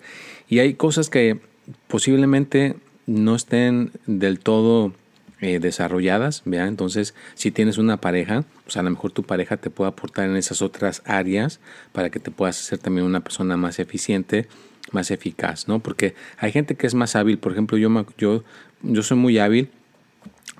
Y 0.48 0.60
hay 0.60 0.74
cosas 0.74 1.10
que 1.10 1.40
posiblemente 1.88 2.76
no 3.06 3.34
estén 3.34 3.92
del 4.06 4.38
todo 4.38 4.92
eh, 5.40 5.58
desarrolladas, 5.58 6.42
¿vea? 6.44 6.66
Entonces, 6.66 7.14
si 7.34 7.50
tienes 7.50 7.78
una 7.78 7.98
pareja, 7.98 8.44
pues 8.64 8.76
a 8.76 8.82
lo 8.82 8.90
mejor 8.90 9.10
tu 9.10 9.22
pareja 9.22 9.56
te 9.56 9.70
puede 9.70 9.88
aportar 9.88 10.28
en 10.28 10.36
esas 10.36 10.60
otras 10.60 11.02
áreas 11.06 11.60
para 11.92 12.10
que 12.10 12.20
te 12.20 12.30
puedas 12.30 12.60
hacer 12.60 12.78
también 12.78 13.06
una 13.06 13.20
persona 13.20 13.56
más 13.56 13.78
eficiente, 13.78 14.48
más 14.92 15.10
eficaz, 15.10 15.66
¿no? 15.66 15.78
Porque 15.78 16.14
hay 16.36 16.52
gente 16.52 16.74
que 16.74 16.86
es 16.86 16.94
más 16.94 17.16
hábil, 17.16 17.38
por 17.38 17.52
ejemplo, 17.52 17.78
yo, 17.78 17.88
yo, 18.18 18.44
yo 18.82 19.02
soy 19.02 19.16
muy 19.16 19.38
hábil 19.38 19.70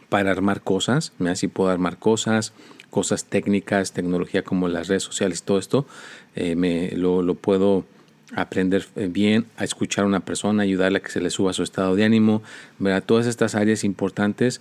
para 0.09 0.31
armar 0.31 0.63
cosas, 0.63 1.13
¿vea? 1.19 1.37
Si 1.37 1.47
puedo 1.47 1.69
armar 1.69 1.99
cosas, 1.99 2.55
cosas 2.89 3.27
técnicas, 3.27 3.93
tecnología 3.93 4.45
como 4.45 4.69
las 4.69 4.89
redes 4.89 5.03
sociales, 5.03 5.43
todo 5.43 5.59
esto, 5.59 5.87
eh, 6.37 6.57
me, 6.57 6.91
lo, 6.93 7.21
lo 7.21 7.35
puedo 7.35 7.85
aprender 8.35 8.87
eh, 8.97 9.09
bien 9.11 9.47
a 9.57 9.65
escuchar 9.65 10.05
a 10.05 10.09
una 10.09 10.21
persona, 10.21 10.63
ayudarle 10.63 10.99
a 10.99 11.03
que 11.03 11.11
se 11.11 11.21
le 11.21 11.31
suba 11.31 11.53
su 11.53 11.63
estado 11.63 11.95
de 11.97 12.05
ánimo, 12.05 12.43
¿verdad? 12.79 13.03
todas 13.05 13.27
estas 13.27 13.55
áreas 13.55 13.85
importantes, 13.85 14.61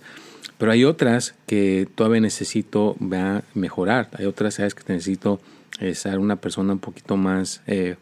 pero 0.58 0.72
hay 0.72 0.84
otras 0.84 1.34
que 1.46 1.88
todavía 1.94 2.20
necesito 2.20 2.96
mejorar, 3.54 4.10
hay 4.12 4.26
otras 4.26 4.58
áreas 4.58 4.74
que 4.74 4.92
necesito 4.92 5.40
eh, 5.80 5.94
ser 5.94 6.18
una 6.18 6.36
persona 6.36 6.72
un 6.72 6.80
poquito 6.80 7.16
más 7.16 7.62
eh, 7.66 7.96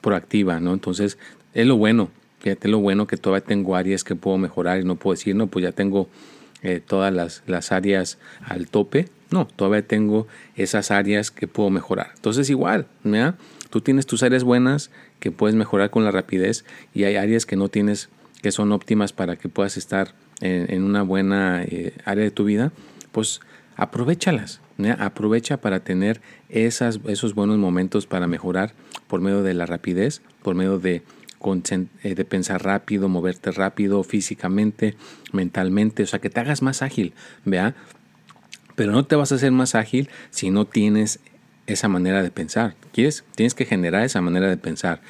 proactiva, 0.00 0.60
¿no? 0.60 0.72
Entonces, 0.72 1.18
es 1.52 1.66
lo 1.66 1.76
bueno, 1.76 2.10
fíjate 2.40 2.68
lo 2.68 2.78
bueno 2.78 3.06
que 3.06 3.16
todavía 3.16 3.44
tengo 3.44 3.76
áreas 3.76 4.04
que 4.04 4.14
puedo 4.14 4.38
mejorar 4.38 4.80
y 4.80 4.84
no 4.84 4.96
puedo 4.96 5.14
decir, 5.14 5.34
no, 5.34 5.48
pues 5.48 5.64
ya 5.64 5.72
tengo 5.72 6.08
todas 6.86 7.14
las, 7.14 7.44
las 7.46 7.70
áreas 7.70 8.18
al 8.44 8.66
tope, 8.66 9.08
no, 9.30 9.46
todavía 9.46 9.86
tengo 9.86 10.26
esas 10.56 10.90
áreas 10.90 11.30
que 11.30 11.46
puedo 11.46 11.70
mejorar. 11.70 12.10
Entonces, 12.16 12.50
igual, 12.50 12.86
¿verdad? 13.04 13.36
Tú 13.70 13.80
tienes 13.80 14.06
tus 14.06 14.22
áreas 14.22 14.44
buenas 14.44 14.90
que 15.20 15.30
puedes 15.30 15.56
mejorar 15.56 15.90
con 15.90 16.04
la 16.04 16.10
rapidez 16.10 16.64
y 16.94 17.04
hay 17.04 17.16
áreas 17.16 17.46
que 17.46 17.56
no 17.56 17.68
tienes 17.68 18.08
que 18.42 18.52
son 18.52 18.72
óptimas 18.72 19.12
para 19.12 19.36
que 19.36 19.48
puedas 19.48 19.76
estar 19.76 20.14
en, 20.40 20.84
una 20.84 21.02
buena 21.02 21.62
eh, 21.64 21.94
área 22.04 22.24
de 22.24 22.30
tu 22.30 22.44
vida, 22.44 22.72
pues 23.12 23.40
aprovechalas. 23.76 24.60
Aprovecha 24.98 25.56
para 25.56 25.80
tener 25.80 26.20
esos 26.48 27.34
buenos 27.34 27.58
momentos 27.58 28.06
para 28.06 28.28
mejorar 28.28 28.74
por 29.08 29.20
medio 29.20 29.42
de 29.42 29.52
la 29.54 29.66
rapidez, 29.66 30.22
por 30.42 30.54
medio 30.54 30.78
de, 30.78 31.02
eh, 32.04 32.14
de 32.14 32.24
pensar 32.24 32.62
rápido, 32.62 33.08
moverte 33.08 33.50
rápido 33.50 34.04
físicamente, 34.04 34.94
mentalmente, 35.32 36.04
o 36.04 36.06
sea, 36.06 36.20
que 36.20 36.30
te 36.30 36.38
hagas 36.38 36.62
más 36.62 36.82
ágil, 36.82 37.12
¿vea? 37.44 37.74
Pero 38.76 38.92
no 38.92 39.04
te 39.04 39.16
vas 39.16 39.32
a 39.32 39.34
hacer 39.34 39.50
más 39.50 39.74
ágil 39.74 40.08
si 40.30 40.50
no 40.50 40.64
tienes 40.64 41.18
esa 41.68 41.88
manera 41.88 42.22
de 42.22 42.30
pensar. 42.30 42.74
¿Quieres? 42.92 43.24
Tienes 43.34 43.54
que 43.54 43.64
generar 43.64 44.04
esa 44.04 44.20
manera 44.20 44.48
de 44.48 44.56
pensar. 44.56 45.00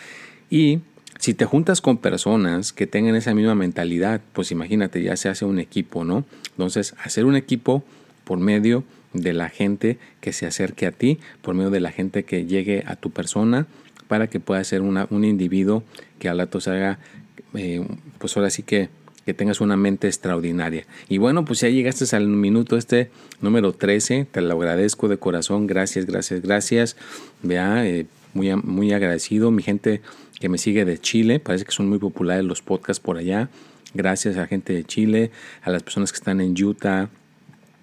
Y 0.51 0.81
si 1.19 1.35
te 1.35 1.45
juntas 1.45 1.81
con 1.81 1.99
personas 1.99 2.73
que 2.73 2.87
tengan 2.87 3.15
esa 3.15 3.35
misma 3.35 3.55
mentalidad, 3.55 4.21
pues 4.33 4.51
imagínate, 4.51 5.03
ya 5.03 5.17
se 5.17 5.29
hace 5.29 5.45
un 5.45 5.59
equipo, 5.59 6.05
¿no? 6.05 6.25
Entonces, 6.51 6.95
hacer 7.03 7.25
un 7.25 7.37
equipo 7.37 7.83
por 8.25 8.39
medio 8.39 8.85
de 9.13 9.33
la 9.33 9.49
gente 9.49 9.99
que 10.21 10.33
se 10.33 10.47
acerque 10.47 10.87
a 10.87 10.93
ti, 10.93 11.19
por 11.43 11.55
medio 11.55 11.71
de 11.71 11.81
la 11.81 11.91
gente 11.91 12.25
que 12.25 12.47
llegue 12.47 12.85
a 12.87 12.97
tu 12.97 13.11
persona, 13.11 13.67
para 14.07 14.29
que 14.29 14.41
pueda 14.41 14.63
ser 14.65 14.81
un 14.83 15.25
individuo 15.25 15.83
que 16.19 16.29
al 16.29 16.39
rato 16.39 16.61
se 16.61 16.71
haga, 16.71 16.99
eh, 17.55 17.87
pues 18.19 18.37
ahora 18.37 18.51
sí 18.51 18.63
que 18.63 18.89
que 19.29 19.35
tengas 19.35 19.61
una 19.61 19.77
mente 19.77 20.07
extraordinaria. 20.07 20.87
Y 21.07 21.19
bueno, 21.19 21.45
pues 21.45 21.61
ya 21.61 21.69
llegaste 21.69 22.17
al 22.17 22.29
minuto 22.29 22.79
este 22.79 23.11
número 23.43 23.75
13, 23.75 24.27
te 24.33 24.41
lo 24.41 24.55
agradezco 24.55 25.07
de 25.07 25.19
corazón, 25.19 25.67
gracias, 25.67 26.07
gracias, 26.07 26.41
gracias. 26.41 26.97
Vea, 27.43 27.87
eh, 27.87 28.07
muy, 28.33 28.57
muy 28.57 28.95
agradecido, 28.95 29.51
mi 29.51 29.63
gente 29.63 30.01
que 30.41 30.49
me 30.49 30.57
sigue 30.57 30.87
de 30.87 30.99
Chile, 30.99 31.41
parece 31.41 31.67
que 31.67 31.73
son 31.73 31.91
muy 31.91 31.99
populares 31.99 32.43
los 32.43 32.63
podcasts 32.63 33.05
por 33.05 33.19
allá. 33.19 33.51
Gracias 33.93 34.39
a 34.39 34.41
la 34.41 34.47
gente 34.47 34.73
de 34.73 34.85
Chile, 34.85 35.31
a 35.61 35.71
las 35.73 35.83
personas 35.83 36.11
que 36.11 36.17
están 36.17 36.41
en 36.41 36.55
Utah, 36.65 37.11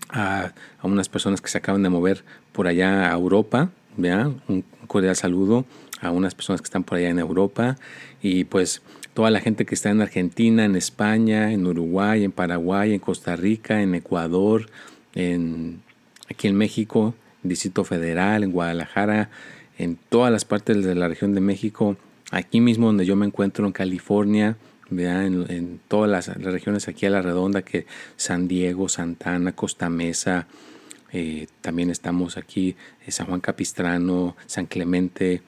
a, 0.10 0.52
a 0.80 0.88
unas 0.88 1.10
personas 1.10 1.42
que 1.42 1.50
se 1.50 1.60
acaban 1.60 1.84
de 1.84 1.90
mover 1.90 2.24
por 2.54 2.66
allá 2.66 3.12
a 3.12 3.14
Europa, 3.14 3.70
vea, 3.98 4.32
un 4.48 4.64
cordial 4.88 5.16
saludo 5.16 5.64
a 6.02 6.10
unas 6.10 6.34
personas 6.34 6.62
que 6.62 6.66
están 6.66 6.84
por 6.84 6.98
allá 6.98 7.10
en 7.10 7.20
Europa 7.20 7.78
y 8.20 8.46
pues 8.46 8.82
toda 9.16 9.32
la 9.32 9.40
gente 9.40 9.66
que 9.66 9.74
está 9.74 9.90
en 9.90 10.02
Argentina, 10.02 10.66
en 10.66 10.76
España, 10.76 11.54
en 11.54 11.66
Uruguay, 11.66 12.26
en 12.26 12.34
Paraguay, 12.34 12.94
en 12.94 13.00
Costa 13.00 13.38
Rica, 13.38 13.82
en 13.82 13.96
Ecuador, 13.96 14.70
en, 15.16 15.82
aquí 16.30 16.50
en 16.50 16.56
México, 16.56 17.16
en 17.42 17.50
Distrito 17.50 17.86
Federal, 17.86 18.44
en 18.44 18.52
Guadalajara, 18.52 19.30
en 19.78 19.98
todas 20.10 20.34
las 20.34 20.44
partes 20.44 20.84
de 20.84 20.96
la 20.96 21.08
región 21.08 21.34
de 21.34 21.40
México, 21.40 21.96
aquí 22.30 22.60
mismo 22.60 22.88
donde 22.88 23.06
yo 23.06 23.16
me 23.16 23.26
encuentro 23.26 23.66
en 23.66 23.72
California, 23.72 24.58
en, 24.92 25.46
en, 25.50 25.80
todas 25.88 26.12
las, 26.12 26.28
regiones 26.44 26.90
aquí 26.90 27.06
a 27.06 27.10
la 27.10 27.22
redonda, 27.22 27.62
que 27.62 27.86
San 28.18 28.50
Diego, 28.50 28.90
Santana, 28.90 29.54
Costa 29.54 29.90
Mesa, 29.90 30.46
eh, 31.14 31.48
también 31.62 31.90
estamos 31.90 32.36
aquí, 32.36 32.76
en 33.06 33.14
San 33.14 33.28
Juan 33.28 33.40
Capistrano, 33.40 34.36
San 34.46 34.66
Clemente, 34.66 35.42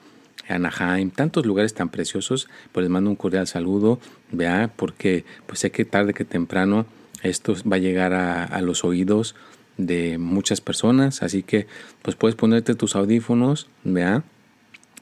Anaheim, 0.48 1.10
tantos 1.10 1.46
lugares 1.46 1.74
tan 1.74 1.88
preciosos, 1.88 2.48
pues 2.72 2.82
les 2.82 2.90
mando 2.90 3.10
un 3.10 3.16
cordial 3.16 3.46
saludo, 3.46 4.00
vea, 4.32 4.70
porque 4.74 5.24
pues 5.46 5.60
sé 5.60 5.70
que 5.70 5.84
tarde 5.84 6.14
que 6.14 6.24
temprano 6.24 6.86
esto 7.22 7.54
va 7.70 7.76
a 7.76 7.80
llegar 7.80 8.12
a, 8.12 8.60
los 8.60 8.84
oídos 8.84 9.34
de 9.76 10.18
muchas 10.18 10.60
personas, 10.60 11.22
así 11.22 11.42
que 11.42 11.66
pues 12.02 12.16
puedes 12.16 12.36
ponerte 12.36 12.74
tus 12.74 12.96
audífonos, 12.96 13.68
vea, 13.84 14.24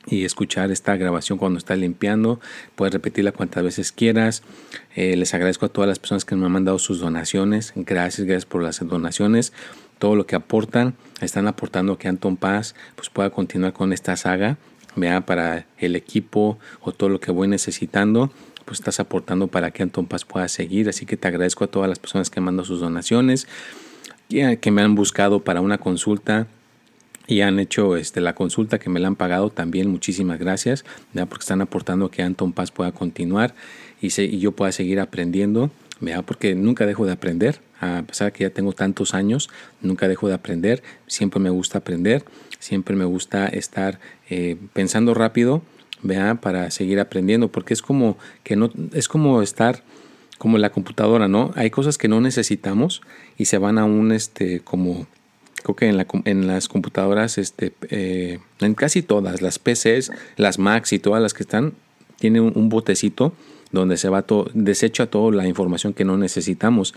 y 0.08 0.24
escuchar 0.24 0.70
esta 0.70 0.96
grabación 0.96 1.36
cuando 1.36 1.58
estás 1.58 1.78
limpiando. 1.78 2.40
Puedes 2.76 2.94
repetirla 2.94 3.32
cuantas 3.32 3.64
veces 3.64 3.90
quieras. 3.90 4.44
Eh, 4.94 5.16
les 5.16 5.34
agradezco 5.34 5.66
a 5.66 5.68
todas 5.68 5.88
las 5.88 5.98
personas 5.98 6.24
que 6.24 6.36
me 6.36 6.46
han 6.46 6.52
mandado 6.52 6.78
sus 6.78 7.00
donaciones. 7.00 7.72
Gracias, 7.74 8.24
gracias 8.24 8.46
por 8.46 8.62
las 8.62 8.78
donaciones. 8.86 9.52
Todo 9.98 10.14
lo 10.14 10.24
que 10.24 10.36
aportan, 10.36 10.94
están 11.20 11.48
aportando 11.48 11.98
que 11.98 12.06
Anton 12.06 12.36
Paz 12.36 12.76
pues, 12.94 13.10
pueda 13.10 13.30
continuar 13.30 13.72
con 13.72 13.92
esta 13.92 14.16
saga 14.16 14.58
vea 14.96 15.20
para 15.24 15.66
el 15.78 15.94
equipo 15.94 16.58
o 16.80 16.92
todo 16.92 17.08
lo 17.08 17.20
que 17.20 17.30
voy 17.30 17.46
necesitando, 17.46 18.32
pues 18.64 18.80
estás 18.80 18.98
aportando 18.98 19.46
para 19.46 19.70
que 19.70 19.82
Anton 19.82 20.06
Paz 20.06 20.24
pueda 20.24 20.48
seguir. 20.48 20.88
Así 20.88 21.06
que 21.06 21.16
te 21.16 21.28
agradezco 21.28 21.64
a 21.64 21.68
todas 21.68 21.88
las 21.88 21.98
personas 21.98 22.30
que 22.30 22.40
mandan 22.40 22.66
sus 22.66 22.80
donaciones, 22.80 23.46
que 24.28 24.70
me 24.70 24.82
han 24.82 24.94
buscado 24.94 25.40
para 25.40 25.60
una 25.60 25.78
consulta 25.78 26.48
y 27.28 27.40
han 27.40 27.58
hecho 27.58 27.96
este, 27.96 28.20
la 28.20 28.34
consulta 28.34 28.78
que 28.78 28.90
me 28.90 29.00
la 29.00 29.08
han 29.08 29.16
pagado 29.16 29.50
también. 29.50 29.88
Muchísimas 29.88 30.38
gracias, 30.38 30.84
porque 31.12 31.42
están 31.42 31.60
aportando 31.60 32.10
que 32.10 32.22
Anton 32.22 32.52
Paz 32.52 32.70
pueda 32.70 32.92
continuar 32.92 33.54
y, 34.00 34.08
yo 34.38 34.52
pueda 34.52 34.72
seguir 34.72 35.00
aprendiendo. 35.00 35.70
porque 36.26 36.54
nunca 36.54 36.86
dejo 36.86 37.06
de 37.06 37.12
aprender, 37.12 37.60
a 37.80 38.02
pesar 38.06 38.26
de 38.26 38.32
que 38.32 38.44
ya 38.44 38.50
tengo 38.50 38.72
tantos 38.72 39.14
años, 39.14 39.48
nunca 39.80 40.08
dejo 40.08 40.28
de 40.28 40.34
aprender, 40.34 40.82
siempre 41.06 41.40
me 41.40 41.50
gusta 41.50 41.78
aprender 41.78 42.24
Siempre 42.58 42.96
me 42.96 43.04
gusta 43.04 43.46
estar 43.48 44.00
eh, 44.30 44.56
pensando 44.72 45.14
rápido, 45.14 45.62
vea, 46.02 46.36
para 46.36 46.70
seguir 46.70 47.00
aprendiendo, 47.00 47.48
porque 47.48 47.74
es 47.74 47.82
como 47.82 48.16
que 48.42 48.56
no, 48.56 48.70
es 48.92 49.08
como 49.08 49.42
estar 49.42 49.82
como 50.38 50.58
la 50.58 50.70
computadora, 50.70 51.28
¿no? 51.28 51.52
Hay 51.54 51.70
cosas 51.70 51.98
que 51.98 52.08
no 52.08 52.20
necesitamos 52.20 53.00
y 53.38 53.46
se 53.46 53.58
van 53.58 53.78
a 53.78 53.84
un, 53.84 54.12
este, 54.12 54.60
como, 54.60 55.06
creo 55.62 55.76
que 55.76 55.88
en, 55.88 55.96
la, 55.96 56.06
en 56.24 56.46
las 56.46 56.68
computadoras, 56.68 57.38
este, 57.38 57.72
eh, 57.90 58.38
en 58.60 58.74
casi 58.74 59.02
todas, 59.02 59.40
las 59.42 59.58
PCs, 59.58 60.12
las 60.36 60.58
Macs 60.58 60.92
y 60.92 60.98
todas 60.98 61.22
las 61.22 61.32
que 61.34 61.42
están, 61.42 61.72
tienen 62.18 62.42
un, 62.42 62.52
un 62.54 62.68
botecito 62.68 63.32
donde 63.72 63.96
se 63.96 64.08
va 64.08 64.22
todo, 64.22 64.50
desecha 64.54 65.06
toda 65.06 65.34
la 65.34 65.46
información 65.46 65.92
que 65.94 66.04
no 66.04 66.16
necesitamos. 66.16 66.94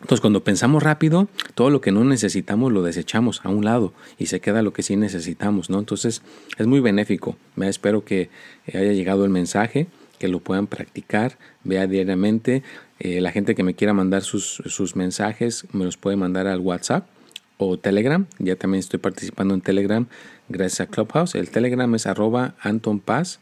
Entonces, 0.00 0.20
cuando 0.20 0.44
pensamos 0.44 0.82
rápido, 0.82 1.28
todo 1.54 1.70
lo 1.70 1.80
que 1.80 1.90
no 1.90 2.04
necesitamos 2.04 2.72
lo 2.72 2.82
desechamos 2.82 3.40
a 3.44 3.48
un 3.48 3.64
lado 3.64 3.92
y 4.18 4.26
se 4.26 4.40
queda 4.40 4.62
lo 4.62 4.72
que 4.72 4.82
sí 4.82 4.96
necesitamos, 4.96 5.70
¿no? 5.70 5.78
Entonces, 5.78 6.22
es 6.56 6.66
muy 6.66 6.80
benéfico. 6.80 7.36
Me 7.56 7.68
espero 7.68 8.04
que 8.04 8.30
haya 8.68 8.92
llegado 8.92 9.24
el 9.24 9.30
mensaje 9.30 9.88
que 10.18 10.28
lo 10.28 10.40
puedan 10.40 10.66
practicar, 10.66 11.38
vea 11.64 11.86
diariamente. 11.86 12.62
Eh, 12.98 13.20
la 13.20 13.30
gente 13.30 13.54
que 13.54 13.62
me 13.62 13.74
quiera 13.74 13.94
mandar 13.94 14.22
sus, 14.22 14.62
sus 14.66 14.96
mensajes 14.96 15.66
me 15.72 15.84
los 15.84 15.96
puede 15.96 16.16
mandar 16.16 16.46
al 16.46 16.60
WhatsApp 16.60 17.06
o 17.56 17.78
Telegram. 17.78 18.26
Ya 18.38 18.56
también 18.56 18.80
estoy 18.80 18.98
participando 18.98 19.54
en 19.54 19.60
Telegram 19.60 20.06
gracias 20.48 20.80
a 20.80 20.90
Clubhouse. 20.90 21.34
El 21.34 21.50
Telegram 21.50 21.92
es 21.94 22.06
arroba 22.06 22.54
Anton 22.60 23.00
Paz 23.00 23.40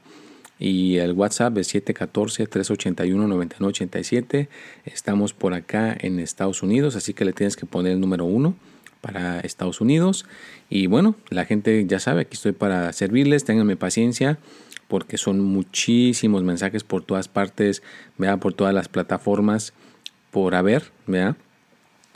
y 0.58 0.96
el 0.96 1.12
WhatsApp 1.12 1.56
es 1.58 1.74
714-381-9987. 1.74 4.48
Estamos 4.84 5.34
por 5.34 5.54
acá 5.54 5.96
en 5.98 6.20
Estados 6.20 6.62
Unidos, 6.62 6.94
así 6.96 7.14
que 7.14 7.24
le 7.24 7.32
tienes 7.32 7.56
que 7.56 7.66
poner 7.66 7.92
el 7.92 8.00
número 8.00 8.24
uno 8.24 8.54
para 9.00 9.40
Estados 9.40 9.80
Unidos. 9.80 10.26
Y 10.68 10.86
bueno, 10.86 11.14
la 11.30 11.44
gente 11.44 11.84
ya 11.86 12.00
sabe, 12.00 12.22
aquí 12.22 12.34
estoy 12.34 12.52
para 12.52 12.92
servirles, 12.92 13.44
ténganme 13.44 13.76
paciencia 13.76 14.38
porque 14.88 15.18
son 15.18 15.40
muchísimos 15.40 16.44
mensajes 16.44 16.84
por 16.84 17.02
todas 17.02 17.28
partes, 17.28 17.82
vea 18.18 18.36
por 18.36 18.54
todas 18.54 18.72
las 18.72 18.88
plataformas 18.88 19.72
por 20.30 20.54
haber, 20.54 20.92
vea 21.06 21.36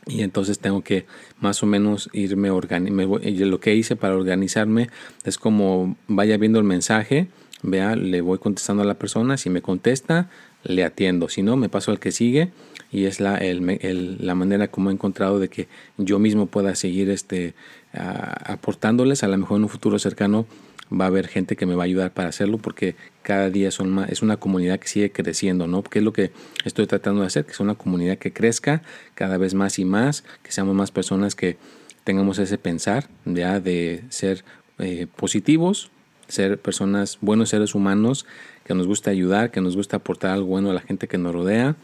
y 0.07 0.23
entonces 0.23 0.59
tengo 0.59 0.83
que 0.83 1.07
más 1.41 1.63
o 1.63 1.67
menos 1.67 2.09
irme 2.13 2.51
organizando. 2.51 3.19
Lo 3.19 3.61
que 3.61 3.75
hice 3.75 3.97
para 3.97 4.17
organizarme 4.17 4.89
es 5.25 5.39
como 5.39 5.97
vaya 6.09 6.37
viendo 6.37 6.59
el 6.59 6.65
mensaje, 6.65 7.29
vea, 7.62 7.97
le 7.97 8.21
voy 8.21 8.38
contestando 8.38 8.83
a 8.83 8.87
la 8.87 8.95
persona, 8.95 9.37
si 9.37 9.50
me 9.50 9.62
contesta, 9.62 10.29
le 10.64 10.85
atiendo, 10.85 11.29
si 11.29 11.43
no, 11.43 11.57
me 11.57 11.69
paso 11.69 11.90
al 11.90 11.99
que 11.99 12.12
sigue 12.12 12.50
y 12.93 13.05
es 13.05 13.21
la, 13.21 13.40
la 13.40 14.35
manera 14.35 14.69
como 14.69 14.90
he 14.90 14.93
encontrado 14.93 15.38
de 15.38 15.49
que 15.49 15.69
yo 15.97 16.19
mismo 16.19 16.47
pueda 16.47 16.75
seguir 16.75 17.09
este, 17.11 17.55
aportándoles, 17.93 19.23
a 19.23 19.29
lo 19.29 19.38
mejor 19.38 19.59
en 19.59 19.64
un 19.64 19.69
futuro 19.69 19.99
cercano 19.99 20.47
va 20.93 21.05
a 21.05 21.09
haber 21.09 21.29
gente 21.29 21.55
que 21.55 21.67
me 21.67 21.75
va 21.75 21.85
a 21.85 21.87
ayudar 21.87 22.12
para 22.12 22.31
hacerlo 22.31 22.59
porque 22.59 22.97
cada 23.23 23.49
día 23.49 23.71
son 23.71 23.90
más, 23.90 24.11
es 24.11 24.23
una 24.23 24.38
comunidad 24.38 24.81
que 24.81 24.88
sigue 24.88 25.12
creciendo, 25.12 25.67
¿no? 25.67 25.83
Que 25.83 26.00
es 26.00 26.05
lo 26.05 26.12
que 26.12 26.33
estoy 26.64 26.87
tratando 26.87 27.21
de 27.21 27.29
hacer, 27.29 27.45
que 27.45 27.52
es 27.52 27.61
una 27.61 27.76
comunidad 27.76 28.19
que 28.19 28.33
crezca 28.33 28.83
cada 29.14 29.38
vez 29.38 29.55
más 29.55 29.79
y 29.79 29.85
más, 29.85 30.25
que 30.43 30.50
seamos 30.50 30.75
más 30.75 30.90
personas 30.90 31.37
que 31.37 31.59
tengamos 32.02 32.38
ese 32.38 32.59
pensar 32.59 33.09
ya 33.25 33.61
de 33.61 34.02
ser 34.09 34.45
eh, 34.79 35.07
positivos, 35.14 35.90
ser 36.31 36.59
personas, 36.59 37.19
buenos 37.21 37.51
seres 37.51 37.75
humanos, 37.75 38.27
que 38.65 38.75
nos 38.75 38.87
gusta 38.87 39.11
ayudar, 39.11 39.51
que 39.51 39.61
nos 39.61 39.77
gusta 39.77 39.99
aportar 39.99 40.33
algo 40.33 40.47
bueno 40.47 40.71
a 40.71 40.75
la 40.75 40.81
gente 40.81 41.09
que 41.09 41.19
nos 41.19 41.33
rodea, 41.33 41.77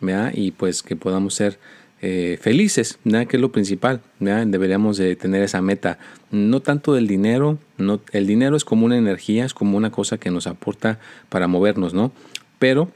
¿ya? 0.00 0.30
y 0.32 0.52
pues 0.52 0.82
que 0.82 0.96
podamos 0.96 1.34
ser 1.34 1.58
eh, 2.02 2.38
felices, 2.40 2.98
¿ya? 3.04 3.24
que 3.24 3.36
es 3.36 3.40
lo 3.40 3.50
principal. 3.50 4.02
Deberíamos 4.20 4.96
de 4.96 5.16
tener 5.16 5.42
esa 5.42 5.62
meta, 5.62 5.98
no 6.30 6.60
tanto 6.60 6.92
del 6.92 7.06
dinero, 7.06 7.58
no, 7.78 8.00
el 8.12 8.26
dinero 8.26 8.56
es 8.56 8.64
como 8.64 8.86
una 8.86 8.98
energía, 8.98 9.44
es 9.44 9.54
como 9.54 9.76
una 9.76 9.90
cosa 9.90 10.18
que 10.18 10.30
nos 10.30 10.46
aporta 10.46 10.98
para 11.28 11.48
movernos, 11.48 11.94
¿no? 11.94 12.12
Pero 12.58 12.90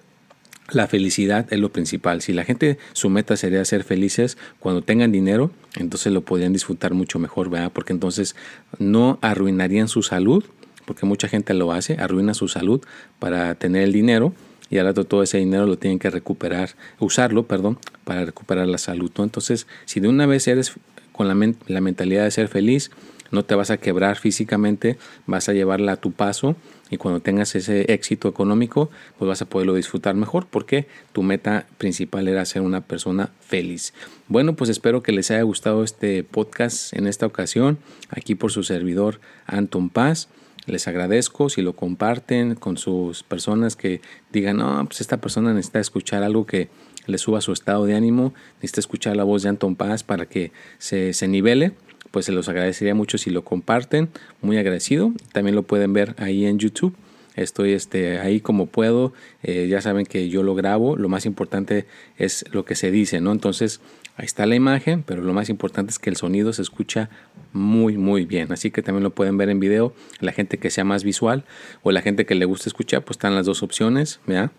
la 0.71 0.87
felicidad 0.87 1.47
es 1.51 1.59
lo 1.59 1.73
principal. 1.73 2.21
Si 2.21 2.33
la 2.33 2.45
gente, 2.45 2.79
su 2.93 3.09
meta 3.09 3.37
sería 3.37 3.65
ser 3.65 3.85
felices 3.85 4.37
cuando 4.59 4.83
tengan 4.83 5.13
dinero, 5.13 5.51
entonces 5.77 6.13
lo 6.13 6.21
podrían 6.21 6.53
disfrutar 6.53 6.93
mucho 6.93 7.19
mejor, 7.19 7.49
¿verdad? 7.49 7.73
Porque 7.73 7.93
entonces 7.93 8.37
no 8.79 9.19
arruinarían 9.23 9.89
su 9.89 10.03
salud, 10.03 10.45
porque 10.89 11.05
mucha 11.05 11.29
gente 11.29 11.53
lo 11.53 11.71
hace, 11.71 11.99
arruina 12.01 12.33
su 12.33 12.49
salud 12.49 12.81
para 13.19 13.55
tener 13.57 13.83
el 13.83 13.93
dinero 13.93 14.33
y 14.71 14.79
al 14.79 14.87
rato 14.87 15.05
todo 15.05 15.23
ese 15.23 15.37
dinero 15.37 15.67
lo 15.67 15.77
tienen 15.77 15.99
que 15.99 16.09
recuperar, 16.09 16.71
usarlo, 16.99 17.47
perdón, 17.47 17.79
para 18.05 18.25
recuperar 18.25 18.67
la 18.67 18.79
salud. 18.79 19.13
Entonces, 19.19 19.67
si 19.85 20.01
de 20.01 20.09
una 20.09 20.25
vez 20.25 20.49
eres 20.49 20.73
con 21.13 21.29
la, 21.29 21.53
la 21.67 21.81
mentalidad 21.83 22.25
de 22.25 22.31
ser 22.31 22.49
feliz, 22.49 22.91
no 23.31 23.45
te 23.45 23.55
vas 23.55 23.71
a 23.71 23.77
quebrar 23.77 24.17
físicamente, 24.17 24.97
vas 25.27 25.51
a 25.51 25.53
llevarla 25.53 25.93
a 25.93 25.97
tu 25.97 26.13
paso 26.13 26.57
y 26.89 26.97
cuando 26.97 27.21
tengas 27.21 27.55
ese 27.55 27.93
éxito 27.93 28.27
económico, 28.27 28.89
pues 29.19 29.29
vas 29.29 29.43
a 29.43 29.45
poderlo 29.45 29.75
disfrutar 29.75 30.15
mejor 30.15 30.47
porque 30.47 30.87
tu 31.13 31.23
meta 31.23 31.67
principal 31.77 32.29
era 32.29 32.47
ser 32.47 32.63
una 32.63 32.81
persona 32.81 33.31
feliz. 33.41 33.93
Bueno, 34.27 34.57
pues 34.57 34.71
espero 34.71 35.03
que 35.03 35.13
les 35.13 35.31
haya 35.31 35.43
gustado 35.43 35.85
este 35.85 36.25
podcast 36.25 36.95
en 36.95 37.07
esta 37.07 37.27
ocasión, 37.27 37.77
aquí 38.09 38.35
por 38.35 38.53
su 38.53 38.63
servidor 38.63 39.21
Anton 39.47 39.91
Paz. 39.91 40.29
Les 40.69 40.87
agradezco 40.87 41.49
si 41.49 41.63
lo 41.63 41.75
comparten 41.75 42.55
con 42.55 42.77
sus 42.77 43.23
personas 43.23 43.75
que 43.75 44.01
digan, 44.33 44.59
no, 44.59 44.85
pues 44.87 45.01
esta 45.01 45.17
persona 45.17 45.53
necesita 45.53 45.81
escuchar 45.81 46.23
algo 46.23 46.47
que 46.47 46.69
le 47.07 47.19
suba 47.19 47.41
su 47.41 47.53
estado 47.53 47.87
de 47.87 47.95
ánimo, 47.95 48.35
necesita 48.57 48.81
escuchar 48.81 49.17
la 49.17 49.25
voz 49.25 49.43
de 49.43 49.49
Anton 49.49 49.77
Paz 49.77 50.05
para 50.05 50.27
que 50.27 50.53
se, 50.79 51.13
se 51.15 51.27
nivele 51.27 51.73
pues 52.11 52.27
se 52.27 52.33
los 52.33 52.49
agradecería 52.49 52.95
mucho 52.95 53.19
si 53.19 53.31
lo 53.31 53.45
comparten, 53.45 54.09
muy 54.41 54.57
agradecido. 54.57 55.13
También 55.33 55.55
lo 55.55 55.65
pueden 55.65 55.93
ver 55.93 56.15
ahí 56.19 56.47
en 56.47 56.59
YouTube. 56.59 56.95
Estoy 57.37 57.73
este, 57.73 58.19
ahí 58.19 58.41
como 58.41 58.67
puedo, 58.67 59.13
eh, 59.45 59.69
ya 59.69 59.81
saben 59.81 60.07
que 60.07 60.29
yo 60.29 60.43
lo 60.43 60.57
grabo, 60.57 60.97
lo 60.97 61.09
más 61.09 61.25
importante 61.25 61.87
es 62.17 62.45
lo 62.51 62.65
que 62.65 62.75
se 62.75 62.91
dice, 62.91 63.21
¿no? 63.21 63.31
Entonces 63.31 63.81
ahí 64.19 64.27
está 64.27 64.47
la 64.47 64.57
imagen, 64.57 65.05
pero 65.05 65.23
lo 65.23 65.33
más 65.33 65.49
importante 65.49 65.93
es 65.93 65.99
que 65.99 66.11
el 66.11 66.17
sonido 66.17 66.53
se 66.53 66.61
escucha 66.61 67.09
muy, 67.53 67.97
muy 67.97 68.27
bien. 68.27 68.53
Así 68.53 68.71
que 68.73 68.83
también 68.83 69.05
lo 69.05 69.11
pueden 69.11 69.39
ver 69.39 69.49
en 69.49 69.61
video. 69.61 69.95
La 70.21 70.33
gente 70.33 70.59
que 70.59 70.71
sea 70.71 70.85
más 70.85 71.05
visual 71.05 71.45
o 71.83 71.93
la 71.93 72.03
gente 72.03 72.27
que 72.27 72.35
le 72.35 72.45
gusta 72.45 72.69
escuchar, 72.69 73.05
pues 73.05 73.15
están 73.15 73.37
las 73.37 73.47
dos 73.47 73.63
opciones, 73.63 74.21
¿ya? 74.27 74.51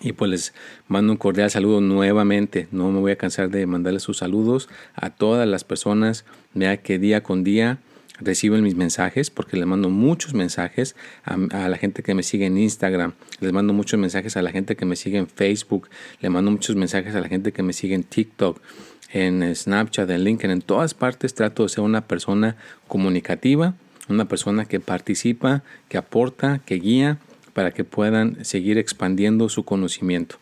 Y 0.00 0.12
pues 0.12 0.30
les 0.30 0.54
mando 0.88 1.12
un 1.12 1.18
cordial 1.18 1.50
saludo 1.50 1.82
nuevamente. 1.82 2.68
No 2.72 2.90
me 2.90 3.00
voy 3.00 3.12
a 3.12 3.16
cansar 3.16 3.50
de 3.50 3.66
mandarles 3.66 4.02
sus 4.02 4.16
saludos 4.16 4.70
a 4.94 5.10
todas 5.10 5.46
las 5.46 5.62
personas 5.62 6.24
vea 6.54 6.78
que 6.78 6.98
día 6.98 7.22
con 7.22 7.44
día 7.44 7.80
reciben 8.20 8.62
mis 8.62 8.74
mensajes 8.74 9.30
porque 9.30 9.56
les 9.56 9.66
mando 9.66 9.88
muchos 9.88 10.34
mensajes 10.34 10.96
a, 11.24 11.36
la 11.68 11.76
gente 11.76 12.02
que 12.02 12.14
me 12.14 12.22
sigue 12.22 12.46
en 12.46 12.58
Instagram, 12.58 13.14
les 13.40 13.52
mando 13.52 13.72
muchos 13.72 13.98
mensajes 13.98 14.36
a 14.36 14.42
la 14.42 14.50
gente 14.50 14.76
que 14.76 14.84
me 14.84 14.96
sigue 14.96 15.18
en 15.18 15.26
Facebook, 15.26 15.88
le 16.20 16.30
mando 16.30 16.50
muchos 16.50 16.76
mensajes 16.76 17.14
a 17.14 17.20
la 17.20 17.28
gente 17.28 17.52
que 17.52 17.62
me 17.62 17.72
sigue 17.72 17.94
en 17.94 18.04
TikTok, 18.04 18.60
en 19.12 19.54
Snapchat, 19.54 20.08
en 20.10 20.24
LinkedIn, 20.24 20.50
en 20.50 20.62
todas 20.62 20.94
partes 20.94 21.34
trato 21.34 21.64
de 21.64 21.68
ser 21.68 21.82
una 21.82 22.06
persona 22.06 22.56
comunicativa, 22.86 23.74
una 24.08 24.26
persona 24.26 24.64
que 24.64 24.80
participa, 24.80 25.62
que 25.88 25.98
aporta, 25.98 26.60
que 26.64 26.76
guía 26.76 27.18
para 27.52 27.72
que 27.72 27.84
puedan 27.84 28.44
seguir 28.44 28.78
expandiendo 28.78 29.48
su 29.48 29.64
conocimiento. 29.64 30.36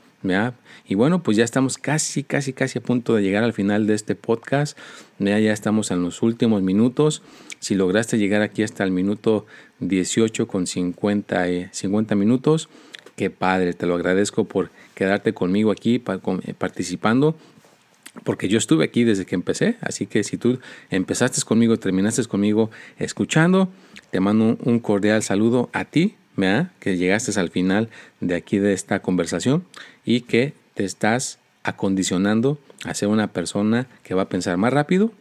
Y 0.87 0.95
bueno, 0.95 1.23
pues 1.23 1.37
ya 1.37 1.45
estamos 1.45 1.79
casi, 1.79 2.25
casi, 2.25 2.53
casi 2.53 2.79
a 2.79 2.83
punto 2.83 3.15
de 3.15 3.23
llegar 3.23 3.45
al 3.45 3.53
final 3.53 3.87
de 3.87 3.95
este 3.95 4.15
podcast. 4.15 4.77
Ya, 5.19 5.39
ya 5.39 5.53
estamos 5.53 5.91
en 5.91 6.03
los 6.03 6.23
últimos 6.23 6.63
minutos. 6.63 7.23
Si 7.61 7.75
lograste 7.75 8.19
llegar 8.19 8.43
aquí 8.43 8.63
hasta 8.63 8.85
el 8.85 8.91
minuto 8.91 9.47
18 9.81 10.47
con 10.49 10.67
50, 10.67 11.71
50 11.71 12.15
eh, 12.15 12.17
minutos, 12.17 12.69
qué 13.17 13.31
padre, 13.31 13.75
te 13.75 13.87
lo 13.87 13.95
agradezco 13.95 14.45
por 14.45 14.71
quedarte 14.95 15.35
conmigo 15.35 15.71
aquí 15.71 16.03
eh, 16.07 16.55
participando 16.57 17.37
porque 18.25 18.49
yo 18.49 18.59
estuve 18.59 18.85
aquí 18.85 19.05
desde 19.05 19.27
que 19.27 19.35
empecé, 19.37 19.77
así 19.81 20.07
que 20.07 20.25
si 20.25 20.39
tú 20.39 20.59
empezaste 20.91 21.41
conmigo, 21.43 21.77
terminaste 21.79 22.25
conmigo 22.25 22.71
escuchando, 22.99 23.69
te 24.11 24.19
mando 24.19 24.57
un 24.65 24.81
cordial 24.81 25.23
saludo 25.23 25.71
a 25.73 25.85
ti, 25.85 26.17
que 26.79 26.97
llegaste 26.97 27.39
al 27.41 27.51
final 27.51 27.89
de 28.21 28.37
aquí 28.37 28.59
de 28.59 28.73
esta 28.73 29.01
conversación 29.01 29.65
y 30.05 30.21
que 30.21 30.55
te 30.75 30.85
estás 30.85 31.39
acondicionando 31.65 32.59
a 32.85 32.95
ser 32.95 33.09
una 33.09 33.33
persona 33.33 33.89
que 34.05 34.15
va 34.15 34.23
a 34.23 34.29
pensar 34.29 34.57
más 34.57 34.73
rápido 34.73 35.13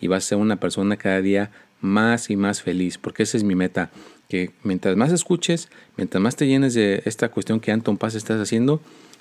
y 0.00 0.06
va 0.06 0.16
a 0.16 0.20
ser 0.20 0.38
una 0.38 0.56
persona 0.56 0.96
cada 0.96 1.20
día 1.22 1.50
más 1.80 2.30
y 2.30 2.36
más 2.36 2.62
feliz, 2.62 2.98
porque 2.98 3.22
esa 3.22 3.36
es 3.36 3.44
mi 3.44 3.54
meta, 3.54 3.90
que 4.28 4.50
mientras 4.62 4.96
más 4.96 5.10
escuches, 5.10 5.68
mientras 5.96 6.22
más 6.22 6.36
te 6.36 6.46
llenes 6.46 6.74
de 6.74 7.02
esta 7.06 7.30
cuestión 7.30 7.60
que 7.60 7.72
Anton 7.72 7.96
Paz 7.96 8.14
estás 8.14 8.40
haciendo, 8.40 8.80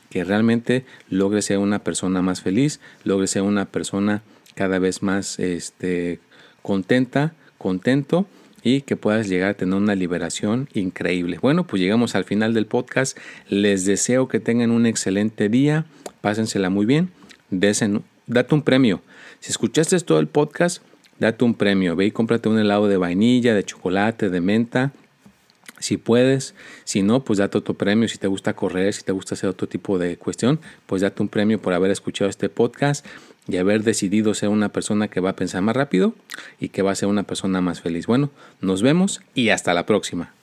que 0.10 0.24
realmente 0.24 0.86
logres 1.10 1.46
ser 1.46 1.60
una 1.60 1.80
persona 1.80 2.22
más 2.22 2.42
feliz, 2.42 2.80
logres 3.04 3.32
ser 3.32 3.42
una 3.42 3.66
persona 3.66 4.22
cada 4.54 4.80
vez 4.80 5.02
más 5.02 5.40
este, 5.40 6.20
contenta, 6.62 7.34
contento 7.58 8.28
y 8.68 8.82
que 8.82 8.98
puedas 8.98 9.30
llegar 9.30 9.52
a 9.52 9.54
tener 9.54 9.76
una 9.76 9.96
liberación 9.96 10.68
increíble. 10.74 11.40
Bueno, 11.42 11.66
pues 11.66 11.82
llegamos 11.82 12.16
al 12.16 12.26
final 12.26 12.54
del 12.54 12.66
podcast. 12.66 13.18
Les 13.48 13.86
deseo 13.86 14.28
que 14.28 14.42
tengan 14.42 14.72
un 14.72 14.86
excelente 14.86 15.48
día. 15.48 15.86
Pásensela 16.20 16.70
muy 16.70 16.86
bien. 16.86 17.10
Date 17.50 18.54
un 18.54 18.62
premio. 18.62 19.02
Si 19.40 19.52
escuchaste 19.52 19.98
todo 20.02 20.20
el 20.20 20.28
podcast, 20.28 20.84
date 21.18 21.46
un 21.46 21.54
premio. 21.54 21.96
Ve 21.96 22.08
y 22.08 22.12
cómprate 22.12 22.50
un 22.50 22.60
helado 22.60 22.90
de 22.90 22.98
vainilla, 22.98 23.56
de 23.56 23.64
chocolate, 23.64 24.30
de 24.30 24.42
menta. 24.42 24.92
Si 25.80 25.96
puedes, 25.96 26.54
si 26.84 27.04
no, 27.04 27.24
pues 27.24 27.40
date 27.40 27.58
otro 27.58 27.76
premio. 27.76 28.10
Si 28.10 28.18
te 28.18 28.28
gusta 28.28 28.54
correr, 28.54 28.94
si 28.94 29.04
te 29.04 29.14
gusta 29.14 29.36
hacer 29.36 29.50
otro 29.50 29.68
tipo 29.68 29.98
de 29.98 30.18
cuestión, 30.18 30.60
pues 30.88 31.04
date 31.04 31.22
un 31.22 31.30
premio 31.30 31.62
por 31.62 31.74
haber 31.74 31.92
escuchado 31.92 32.30
este 32.30 32.50
podcast 32.50 33.06
y 33.48 33.58
haber 33.58 33.84
decidido 33.84 34.34
ser 34.34 34.50
una 34.50 34.70
persona 34.70 35.08
que 35.08 35.20
va 35.20 35.32
a 35.32 35.36
pensar 35.36 35.62
más 35.62 35.76
rápido 35.76 36.14
y 36.60 36.70
que 36.70 36.82
va 36.82 36.92
a 36.92 36.96
ser 36.96 37.10
una 37.10 37.24
persona 37.24 37.62
más 37.62 37.82
feliz. 37.82 38.08
Bueno, 38.08 38.30
nos 38.62 38.82
vemos 38.82 39.22
y 39.34 39.50
hasta 39.50 39.74
la 39.74 39.86
próxima. 39.86 40.34